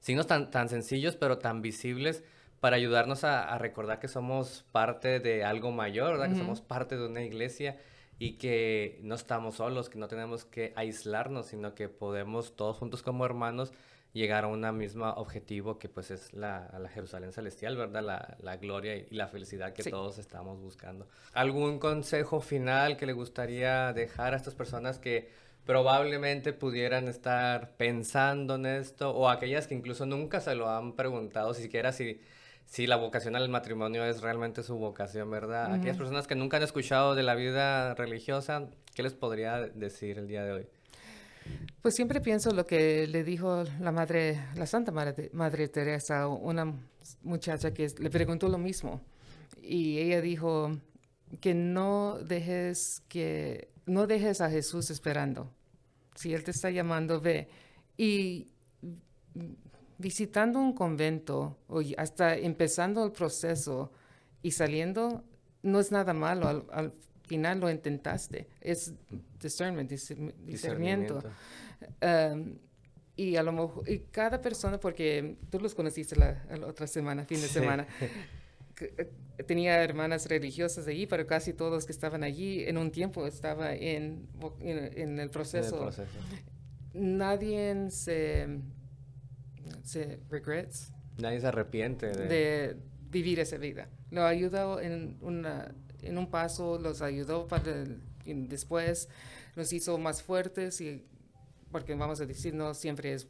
signos 0.00 0.26
tan, 0.26 0.50
tan 0.50 0.68
sencillos 0.68 1.16
pero 1.16 1.38
tan 1.38 1.62
visibles, 1.62 2.22
para 2.60 2.76
ayudarnos 2.76 3.24
a, 3.24 3.56
recordar 3.58 3.98
que 3.98 4.08
somos 4.08 4.66
parte 4.70 5.18
de 5.18 5.44
algo 5.44 5.72
mayor, 5.72 6.12
¿verdad? 6.12 6.30
Que 6.30 6.36
somos 6.36 6.60
parte 6.60 6.96
de 6.96 7.06
una 7.06 7.22
iglesia 7.22 7.78
y 8.18 8.32
que 8.32 9.00
no 9.02 9.14
estamos 9.14 9.56
solos, 9.56 9.88
que 9.88 9.98
no 9.98 10.06
tenemos 10.06 10.44
que 10.44 10.74
aislarnos, 10.76 11.46
sino 11.46 11.74
que 11.74 11.88
podemos 11.88 12.54
todos 12.54 12.76
juntos 12.76 13.02
como 13.02 13.24
hermanos 13.24 13.72
llegar 14.12 14.44
a 14.44 14.48
un 14.48 14.76
mismo 14.76 15.08
objetivo 15.08 15.78
que 15.78 15.88
pues 15.88 16.10
es 16.10 16.34
la, 16.34 16.70
la 16.78 16.88
Jerusalén 16.90 17.32
celestial, 17.32 17.76
¿verdad? 17.76 18.02
La, 18.02 18.36
la 18.40 18.56
gloria 18.58 18.94
y, 18.96 19.06
la 19.10 19.28
felicidad 19.28 19.72
que 19.72 19.84
todos 19.84 20.18
estamos 20.18 20.60
buscando. 20.60 21.08
¿Algún 21.32 21.78
consejo 21.78 22.40
final 22.40 22.98
que 22.98 23.06
le 23.06 23.14
gustaría 23.14 23.94
dejar 23.94 24.34
a 24.34 24.36
estas 24.36 24.54
personas 24.54 24.98
que 24.98 25.30
probablemente 25.64 26.52
pudieran 26.52 27.08
estar 27.08 27.76
pensando 27.76 28.56
en 28.56 28.66
esto 28.66 29.12
o 29.12 29.30
aquellas 29.30 29.66
que 29.66 29.74
incluso 29.74 30.04
nunca 30.04 30.40
se 30.40 30.54
lo 30.54 30.68
han 30.68 30.94
preguntado, 30.94 31.54
siquiera 31.54 31.92
si 31.92 32.20
si 32.70 32.86
la 32.86 32.94
vocación 32.94 33.34
al 33.34 33.48
matrimonio 33.48 34.04
es 34.04 34.20
realmente 34.20 34.62
su 34.62 34.76
vocación, 34.76 35.28
¿verdad? 35.28 35.74
Aquellas 35.74 35.96
personas 35.96 36.28
que 36.28 36.36
nunca 36.36 36.56
han 36.56 36.62
escuchado 36.62 37.16
de 37.16 37.24
la 37.24 37.34
vida 37.34 37.94
religiosa, 37.94 38.68
¿qué 38.94 39.02
les 39.02 39.12
podría 39.12 39.58
decir 39.58 40.18
el 40.18 40.28
día 40.28 40.44
de 40.44 40.52
hoy? 40.52 40.66
Pues 41.82 41.96
siempre 41.96 42.20
pienso 42.20 42.52
lo 42.52 42.66
que 42.66 43.08
le 43.08 43.24
dijo 43.24 43.64
la 43.80 43.90
madre, 43.90 44.40
la 44.54 44.66
Santa 44.66 44.92
Madre, 44.92 45.30
madre 45.32 45.66
Teresa, 45.66 46.28
una 46.28 46.72
muchacha 47.22 47.74
que 47.74 47.88
le 47.98 48.08
preguntó 48.08 48.48
lo 48.48 48.58
mismo. 48.58 49.00
Y 49.60 49.98
ella 49.98 50.20
dijo 50.20 50.70
que 51.40 51.54
no 51.54 52.18
dejes 52.22 53.02
que 53.08 53.72
no 53.84 54.06
dejes 54.06 54.40
a 54.40 54.48
Jesús 54.48 54.90
esperando. 54.90 55.50
Si 56.14 56.32
él 56.32 56.44
te 56.44 56.52
está 56.52 56.70
llamando, 56.70 57.20
ve. 57.20 57.48
Y 57.96 58.46
visitando 60.00 60.58
un 60.58 60.72
convento 60.72 61.58
o 61.68 61.82
hasta 61.98 62.36
empezando 62.36 63.04
el 63.04 63.12
proceso 63.12 63.92
y 64.42 64.52
saliendo, 64.52 65.24
no 65.62 65.78
es 65.78 65.92
nada 65.92 66.14
malo. 66.14 66.66
Al, 66.72 66.92
final 67.26 67.60
lo 67.60 67.70
intentaste. 67.70 68.48
Es 68.60 68.92
discernment, 69.40 69.88
discernimiento. 69.88 71.22
Um, 72.02 72.58
y 73.14 73.36
a 73.36 73.44
lo 73.44 73.52
mejor, 73.52 73.88
y 73.88 74.00
cada 74.10 74.40
persona, 74.40 74.80
porque 74.80 75.36
tú 75.48 75.60
los 75.60 75.76
conociste 75.76 76.16
la, 76.16 76.42
otra 76.66 76.88
semana, 76.88 77.24
fin 77.24 77.40
de 77.40 77.46
semana, 77.46 77.86
eh, 78.80 79.12
tenía 79.46 79.80
hermanas 79.84 80.26
religiosas 80.26 80.88
allí, 80.88 81.06
pero 81.06 81.24
casi 81.28 81.52
todos 81.52 81.86
que 81.86 81.92
estaban 81.92 82.24
allí 82.24 82.64
en 82.64 82.78
un 82.78 82.90
tiempo 82.90 83.24
estaba 83.28 83.74
en, 83.74 84.26
en, 84.60 85.20
el 85.20 85.30
proceso. 85.30 85.76
En 85.76 85.82
el 85.82 85.94
proceso. 85.94 86.18
Nadie 86.94 87.90
se 87.92 88.48
se 89.82 90.20
regrets. 90.30 90.92
Nadie 91.18 91.40
se 91.40 91.46
arrepiente 91.46 92.06
de... 92.08 92.76
vivir 93.10 93.40
esa 93.40 93.56
vida. 93.58 93.88
Lo 94.10 94.24
ayudó 94.24 94.80
en, 94.80 95.18
una, 95.20 95.74
en 96.02 96.18
un 96.18 96.30
paso, 96.30 96.78
los 96.78 97.02
ayudó 97.02 97.46
para 97.46 97.84
después, 98.24 99.08
nos 99.56 99.72
hizo 99.72 99.98
más 99.98 100.22
fuertes 100.22 100.80
y 100.80 101.04
porque 101.70 101.94
vamos 101.94 102.20
a 102.20 102.26
decir, 102.26 102.54
no 102.54 102.74
siempre 102.74 103.12
es 103.12 103.26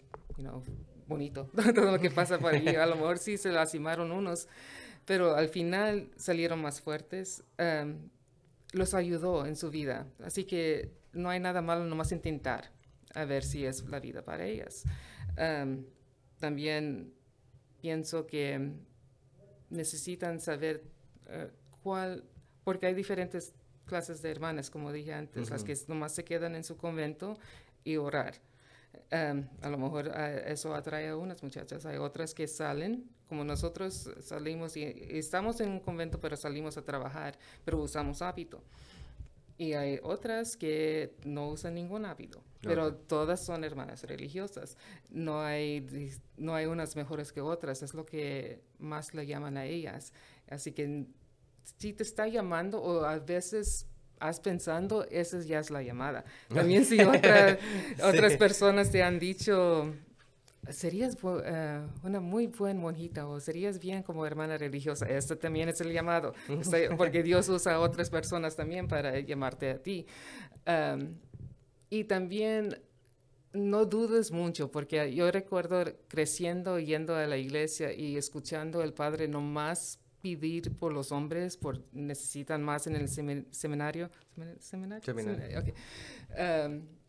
bonito 1.06 1.50
todo 1.74 1.92
lo 1.92 1.98
que 2.00 2.10
pasa 2.10 2.38
por 2.38 2.54
allí. 2.54 2.74
A 2.76 2.86
lo 2.86 2.96
mejor 2.96 3.18
sí 3.18 3.36
se 3.36 3.50
lastimaron 3.50 4.12
unos, 4.12 4.48
pero 5.04 5.34
al 5.34 5.48
final 5.48 6.10
salieron 6.16 6.60
más 6.60 6.80
fuertes. 6.80 7.42
Um, 7.58 8.08
los 8.72 8.94
ayudó 8.94 9.46
en 9.46 9.56
su 9.56 9.70
vida. 9.70 10.06
Así 10.22 10.44
que 10.44 10.92
no 11.12 11.28
hay 11.28 11.40
nada 11.40 11.60
malo 11.60 11.84
nomás 11.84 12.12
intentar 12.12 12.70
a 13.14 13.24
ver 13.24 13.42
si 13.42 13.66
es 13.66 13.84
la 13.88 14.00
vida 14.00 14.22
para 14.22 14.46
ellas. 14.46 14.84
También 16.40 17.14
pienso 17.81 18.26
que 18.26 18.72
necesitan 19.70 20.40
saber 20.40 20.83
eh, 21.29 21.50
cuál, 21.83 22.24
porque 22.64 22.87
hay 22.87 22.94
diferentes 22.94 23.55
clases 23.87 24.22
de 24.22 24.31
hermanas, 24.31 24.70
como 24.70 24.92
dije 24.92 25.12
antes, 25.12 25.50
las 25.50 25.64
que 25.64 25.76
nomás 25.88 26.12
se 26.12 26.24
quedan 26.24 26.55
en 26.55 26.64
su 26.64 26.76
convento 26.76 27.38
y 27.85 27.96
orar. 27.96 28.35
a 29.11 29.68
lo 29.68 29.79
mejor 29.79 30.11
eh, 30.14 30.44
eso 30.46 30.74
atrae 30.74 31.09
a 31.09 31.16
unas 31.16 31.42
muchachas. 31.42 31.87
Hay 31.87 31.98
otras 31.98 32.35
que 32.35 32.46
salen, 32.46 33.09
como 33.29 33.44
nosotros 33.44 34.11
salimos 34.20 34.76
y, 34.76 34.83
estamos 35.11 35.61
en 35.61 35.70
un 35.70 35.81
convento, 35.81 36.20
pero 36.20 36.37
salimos 36.37 36.76
a 36.76 36.83
trabajar, 36.83 37.38
pero 37.64 37.79
usamos 37.79 38.22
hábito. 38.22 38.62
Y 39.61 39.75
hay 39.75 40.01
otras 40.03 40.57
que 40.57 41.12
no 41.23 41.51
usan 41.51 41.75
ningún 41.75 42.07
hábito, 42.07 42.42
pero 42.62 42.94
todas 42.94 43.44
son 43.44 43.62
hermanas 43.62 44.05
religiosas. 44.05 44.79
No 45.11 45.42
hay, 45.42 46.14
no 46.38 46.55
hay 46.55 46.64
unas 46.64 46.96
mejores 46.96 47.31
que 47.31 47.42
otras, 47.42 47.83
es 47.83 47.92
lo 47.92 48.07
que 48.07 48.62
más 48.79 49.12
le 49.12 49.27
llaman 49.27 49.59
a 49.59 49.66
ellas. 49.66 50.14
Así 50.49 50.73
que 50.73 51.05
si 51.77 51.92
te 51.92 52.03
está 52.03 52.27
llamando 52.27 52.81
o 52.81 53.05
a 53.05 53.18
veces 53.18 53.87
has 54.18 54.40
pensando, 54.40 55.05
esa 55.11 55.38
ya 55.40 55.59
es 55.59 55.70
la 55.70 55.83
llamada. 55.83 56.25
También 56.49 56.87
si 56.87 56.99
otras 57.03 58.37
personas 58.38 58.90
te 58.90 59.03
han 59.03 59.18
dicho, 59.18 59.92
serías 60.68 61.16
uh, 61.23 61.40
una 62.05 62.20
muy 62.20 62.46
buena 62.46 62.81
monjita 62.81 63.27
o 63.27 63.40
serías 63.40 63.79
bien 63.79 64.03
como 64.03 64.27
hermana 64.27 64.59
religiosa. 64.59 65.07
Esto 65.07 65.37
también 65.37 65.68
es 65.68 65.81
el 65.81 65.92
llamado, 65.92 66.35
porque 66.96 67.23
Dios 67.23 67.49
usa 67.49 67.75
a 67.75 67.81
otras 67.81 68.11
personas 68.11 68.57
también 68.57 68.87
para 68.87 69.18
llamarte 69.20 69.70
a 69.70 69.83
ti. 69.83 70.07
Um, 70.66 71.14
y 71.88 72.05
también 72.05 72.81
no 73.53 73.85
dudes 73.85 74.31
mucho, 74.31 74.70
porque 74.70 75.12
yo 75.12 75.31
recuerdo 75.31 75.85
creciendo, 76.09 76.79
yendo 76.79 77.16
a 77.16 77.27
la 77.27 77.37
iglesia 77.37 77.92
y 77.92 78.16
escuchando 78.16 78.81
al 78.81 78.92
Padre 78.92 79.27
nomás 79.27 79.99
pedir 80.23 80.77
por 80.77 80.92
los 80.92 81.11
hombres, 81.12 81.57
por 81.57 81.83
necesitan 81.92 82.62
más 82.62 82.87
en 82.87 82.96
el 82.96 83.09
seminario. 83.09 84.11
¿Seminario? 84.59 85.03
seminario. 85.05 85.61
Okay. 85.61 85.75
Um, 86.38 86.99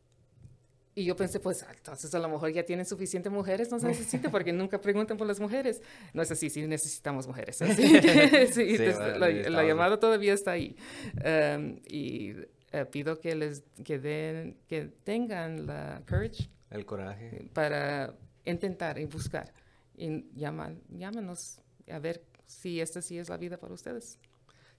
y 0.94 1.06
yo 1.06 1.16
pensé, 1.16 1.40
pues 1.40 1.66
entonces 1.74 2.14
a 2.14 2.20
lo 2.20 2.28
mejor 2.28 2.52
ya 2.52 2.64
tienen 2.64 2.86
suficientes 2.86 3.32
mujeres, 3.32 3.72
no 3.72 3.80
se 3.80 3.88
necesita, 3.88 4.30
porque 4.32 4.52
nunca 4.52 4.82
preguntan 4.82 5.18
por 5.18 5.26
las 5.26 5.40
mujeres. 5.40 5.82
No 6.14 6.22
es 6.22 6.32
así, 6.32 6.50
sí 6.50 6.68
necesitamos 6.68 7.28
mujeres. 7.28 7.58
sí, 8.52 8.78
la, 9.18 9.64
llamada 9.64 10.00
todavía 10.00 10.34
está 10.34 10.52
ahí. 10.52 10.76
Em, 11.24 11.80
y 11.88 12.36
eh, 12.72 12.86
pido 12.92 13.20
que 13.20 13.36
les 13.36 13.64
que 13.86 14.00
den, 14.00 14.58
que 14.68 14.86
tengan 15.04 15.66
la 15.66 16.02
courage. 16.08 16.50
El 16.70 16.86
coraje. 16.86 17.50
Para 17.54 18.14
intentar 18.44 19.00
y 19.00 19.06
buscar. 19.06 19.54
Y 19.96 20.26
llaman, 20.36 20.82
llámanos 20.90 21.62
a 21.90 22.00
ver 22.00 22.22
si 22.46 22.82
esta 22.82 23.02
sí 23.02 23.18
es 23.18 23.30
la 23.30 23.38
vida 23.38 23.58
para 23.58 23.74
ustedes. 23.74 24.20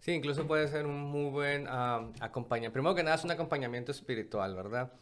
Sí, 0.01 0.13
incluso 0.13 0.47
puede 0.47 0.69
ser 0.69 0.85
un 0.85 1.01
muy 1.01 1.31
buen 1.31 1.67
acompañamiento. 1.69 2.73
Primero 2.73 2.95
que 2.95 3.03
nada 3.03 3.17
es 3.17 3.25
un 3.25 3.31
acompañamiento 3.31 3.93
espiritual, 3.93 4.55
¿verdad? 4.55 4.93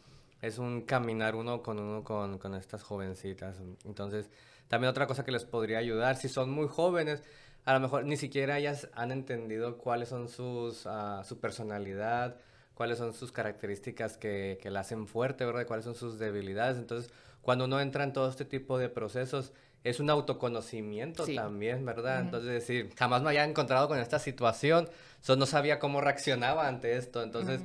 Es 0.41 0.57
un 0.57 0.81
caminar 0.81 1.35
uno 1.35 1.61
con 1.61 1.79
uno 1.79 2.03
con, 2.03 2.37
con, 2.37 2.55
estas 2.55 2.83
jovencitas. 2.83 3.57
Entonces, 3.85 4.29
también 4.67 4.89
otra 4.89 5.07
cosa 5.07 5.23
que 5.23 5.31
les 5.31 5.45
podría 5.45 5.77
ayudar, 5.77 6.17
si 6.17 6.29
son 6.29 6.49
muy 6.49 6.67
jóvenes, 6.67 7.21
a 7.65 7.73
lo 7.73 7.79
mejor 7.79 8.05
ni 8.05 8.17
siquiera 8.17 8.57
ellas 8.57 8.89
han 8.93 9.11
entendido 9.11 9.77
cuáles 9.77 10.09
son 10.09 10.29
sus, 10.29 10.85
uh, 10.85 11.23
su 11.23 11.39
personalidad, 11.39 12.37
cuáles 12.73 12.97
son 12.97 13.13
sus 13.13 13.31
características 13.31 14.17
que, 14.17 14.57
que 14.61 14.71
la 14.71 14.79
hacen 14.79 15.07
fuerte, 15.07 15.45
¿verdad? 15.45 15.67
Cuáles 15.67 15.85
son 15.85 15.95
sus 15.95 16.17
debilidades. 16.17 16.77
Entonces, 16.77 17.11
cuando 17.41 17.65
uno 17.65 17.79
entra 17.79 18.03
en 18.03 18.13
todo 18.13 18.29
este 18.29 18.45
tipo 18.45 18.77
de 18.77 18.89
procesos, 18.89 19.53
es 19.83 19.99
un 19.99 20.09
autoconocimiento 20.09 21.25
también, 21.25 21.85
¿verdad? 21.85 22.21
Entonces, 22.21 22.51
decir, 22.51 22.93
jamás 22.97 23.23
me 23.23 23.29
había 23.29 23.43
encontrado 23.43 23.87
con 23.87 23.97
esta 23.97 24.19
situación, 24.19 24.87
so, 25.21 25.35
no 25.35 25.45
sabía 25.47 25.79
cómo 25.79 26.01
reaccionaba 26.01 26.67
ante 26.67 26.97
esto. 26.97 27.23
Entonces, 27.23 27.61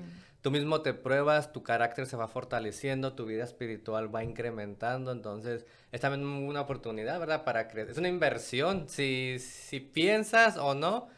tú 0.47 0.53
mismo 0.53 0.81
te 0.81 0.95
pruebas, 0.95 1.53
tu 1.53 1.65
carácter 1.65 2.07
se 2.07 2.17
va 2.17 2.29
fortaleciendo, 2.29 3.15
tu 3.15 3.27
vida 3.27 3.43
espiritual 3.43 4.15
va 4.15 4.23
incrementando, 4.23 5.11
entonces 5.11 5.67
es 5.91 6.01
también 6.01 6.25
una 6.25 6.61
oportunidad, 6.61 7.19
¿verdad? 7.19 7.43
Para 7.43 7.67
crecer. 7.67 7.91
Es 7.91 7.99
una 7.99 8.07
inversión, 8.07 8.89
si, 8.89 9.41
si 9.41 9.81
piensas 9.81 10.57
o 10.57 10.77
no, 10.77 11.09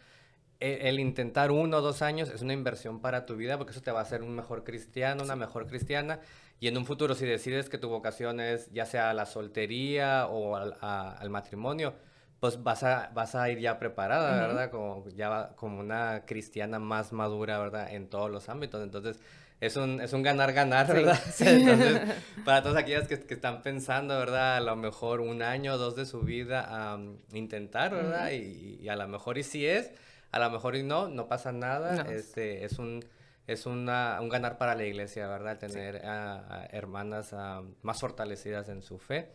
e, 0.60 0.88
el, 0.88 0.98
intentar 0.98 1.50
uno 1.50 1.76
o 1.76 1.80
dos 1.82 2.00
años 2.00 2.30
es 2.30 2.40
una 2.40 2.54
inversión 2.54 3.02
para 3.02 3.26
tu 3.26 3.36
vida 3.36 3.58
porque 3.58 3.72
eso 3.72 3.82
te 3.82 3.90
va 3.90 3.98
a 3.98 4.02
hacer 4.04 4.22
un 4.22 4.34
mejor 4.34 4.64
cristiano, 4.64 5.24
una 5.24 5.36
mejor 5.36 5.66
cristiana. 5.66 6.20
Y 6.58 6.68
en 6.68 6.78
un 6.78 6.86
futuro, 6.86 7.14
si 7.14 7.26
decides 7.26 7.68
que 7.68 7.76
tu 7.76 7.90
vocación 7.90 8.40
es 8.40 8.72
ya 8.72 8.86
sea 8.86 9.12
la 9.12 9.26
soltería 9.26 10.26
o 10.26 10.56
al 10.56 11.28
matrimonio, 11.28 11.92
pues 12.40 12.62
vas 12.62 12.82
a, 12.82 13.10
vas 13.14 13.34
a 13.34 13.50
ir 13.50 13.58
ya 13.58 13.78
preparada, 13.78 14.46
¿verdad? 14.46 14.70
Como, 14.70 15.08
ya 15.08 15.50
como 15.56 15.80
una 15.80 16.24
cristiana 16.24 16.78
más 16.78 17.12
madura, 17.12 17.58
¿verdad? 17.58 17.92
En 17.92 18.08
todos 18.08 18.30
los 18.30 18.48
ámbitos. 18.48 18.82
Entonces, 18.82 19.18
es 19.60 19.76
un, 19.76 20.00
es 20.00 20.12
un 20.12 20.22
ganar-ganar, 20.22 20.86
¿verdad? 20.86 21.18
Entonces, 21.40 22.00
para 22.44 22.62
todas 22.62 22.78
aquellas 22.78 23.08
que, 23.08 23.20
que, 23.20 23.34
están 23.34 23.62
pensando, 23.62 24.16
¿verdad? 24.18 24.56
A 24.56 24.60
lo 24.60 24.76
mejor 24.76 25.20
un 25.20 25.42
año 25.42 25.74
o 25.74 25.78
dos 25.78 25.96
de 25.96 26.06
su 26.06 26.20
vida 26.20 26.66
a 26.68 26.98
intentar, 27.32 27.92
¿verdad? 27.92 28.30
y, 28.30 28.88
a 28.88 28.94
lo 28.94 29.08
mejor 29.08 29.38
y 29.38 29.42
si 29.42 29.66
es, 29.66 29.90
a 30.30 30.38
lo 30.38 30.48
mejor 30.50 30.76
y 30.76 30.84
no, 30.84 31.08
no 31.08 31.26
pasa 31.26 31.50
nada. 31.50 32.02
Este, 32.12 32.64
es 32.64 32.78
un 32.78 33.04
es 33.48 33.64
una, 33.64 34.18
un 34.20 34.28
ganar 34.28 34.58
para 34.58 34.74
la 34.74 34.84
iglesia, 34.84 35.26
¿verdad? 35.26 35.58
Tener 35.58 36.04
a, 36.04 36.68
hermanas 36.70 37.34
más 37.82 37.98
fortalecidas 37.98 38.68
en 38.68 38.82
su 38.82 38.98
fe. 38.98 39.30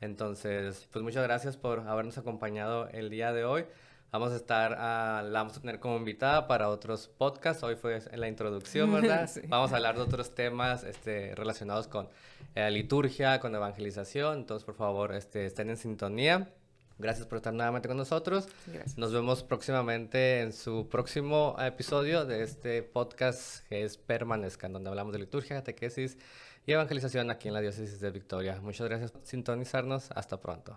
Entonces, 0.00 0.88
pues 0.92 1.02
muchas 1.02 1.22
gracias 1.22 1.56
por 1.56 1.80
habernos 1.80 2.18
acompañado 2.18 2.88
el 2.88 3.10
día 3.10 3.32
de 3.32 3.44
hoy. 3.44 3.64
Vamos 4.12 4.32
a 4.32 4.36
estar, 4.36 4.72
uh, 4.72 5.28
la 5.28 5.40
vamos 5.40 5.56
a 5.56 5.60
tener 5.60 5.80
como 5.80 5.96
invitada 5.96 6.46
para 6.46 6.68
otros 6.68 7.08
podcasts. 7.08 7.62
Hoy 7.62 7.76
fue 7.76 8.00
en 8.10 8.20
la 8.20 8.28
introducción, 8.28 8.92
¿verdad? 8.92 9.28
Vamos 9.48 9.72
a 9.72 9.76
hablar 9.76 9.96
de 9.96 10.02
otros 10.02 10.34
temas 10.34 10.84
este, 10.84 11.34
relacionados 11.34 11.88
con 11.88 12.08
eh, 12.54 12.70
liturgia, 12.70 13.40
con 13.40 13.54
evangelización. 13.54 14.38
Entonces, 14.38 14.64
por 14.64 14.74
favor, 14.76 15.14
este, 15.14 15.46
estén 15.46 15.70
en 15.70 15.76
sintonía. 15.76 16.50
Gracias 16.98 17.26
por 17.26 17.36
estar 17.36 17.52
nuevamente 17.52 17.88
con 17.88 17.98
nosotros. 17.98 18.48
Gracias. 18.66 18.96
Nos 18.96 19.12
vemos 19.12 19.42
próximamente 19.42 20.40
en 20.40 20.52
su 20.52 20.88
próximo 20.88 21.56
episodio 21.58 22.24
de 22.24 22.42
este 22.42 22.82
podcast 22.82 23.66
que 23.68 23.84
es 23.84 23.98
Permanezcan, 23.98 24.72
donde 24.72 24.88
hablamos 24.88 25.12
de 25.12 25.18
liturgia, 25.18 25.56
catequesis 25.56 26.16
y 26.66 26.72
evangelización 26.72 27.30
aquí 27.30 27.48
en 27.48 27.54
la 27.54 27.60
diócesis 27.60 28.00
de 28.00 28.10
Victoria. 28.10 28.60
Muchas 28.60 28.88
gracias 28.88 29.12
por 29.12 29.24
sintonizarnos. 29.24 30.10
Hasta 30.10 30.40
pronto. 30.40 30.76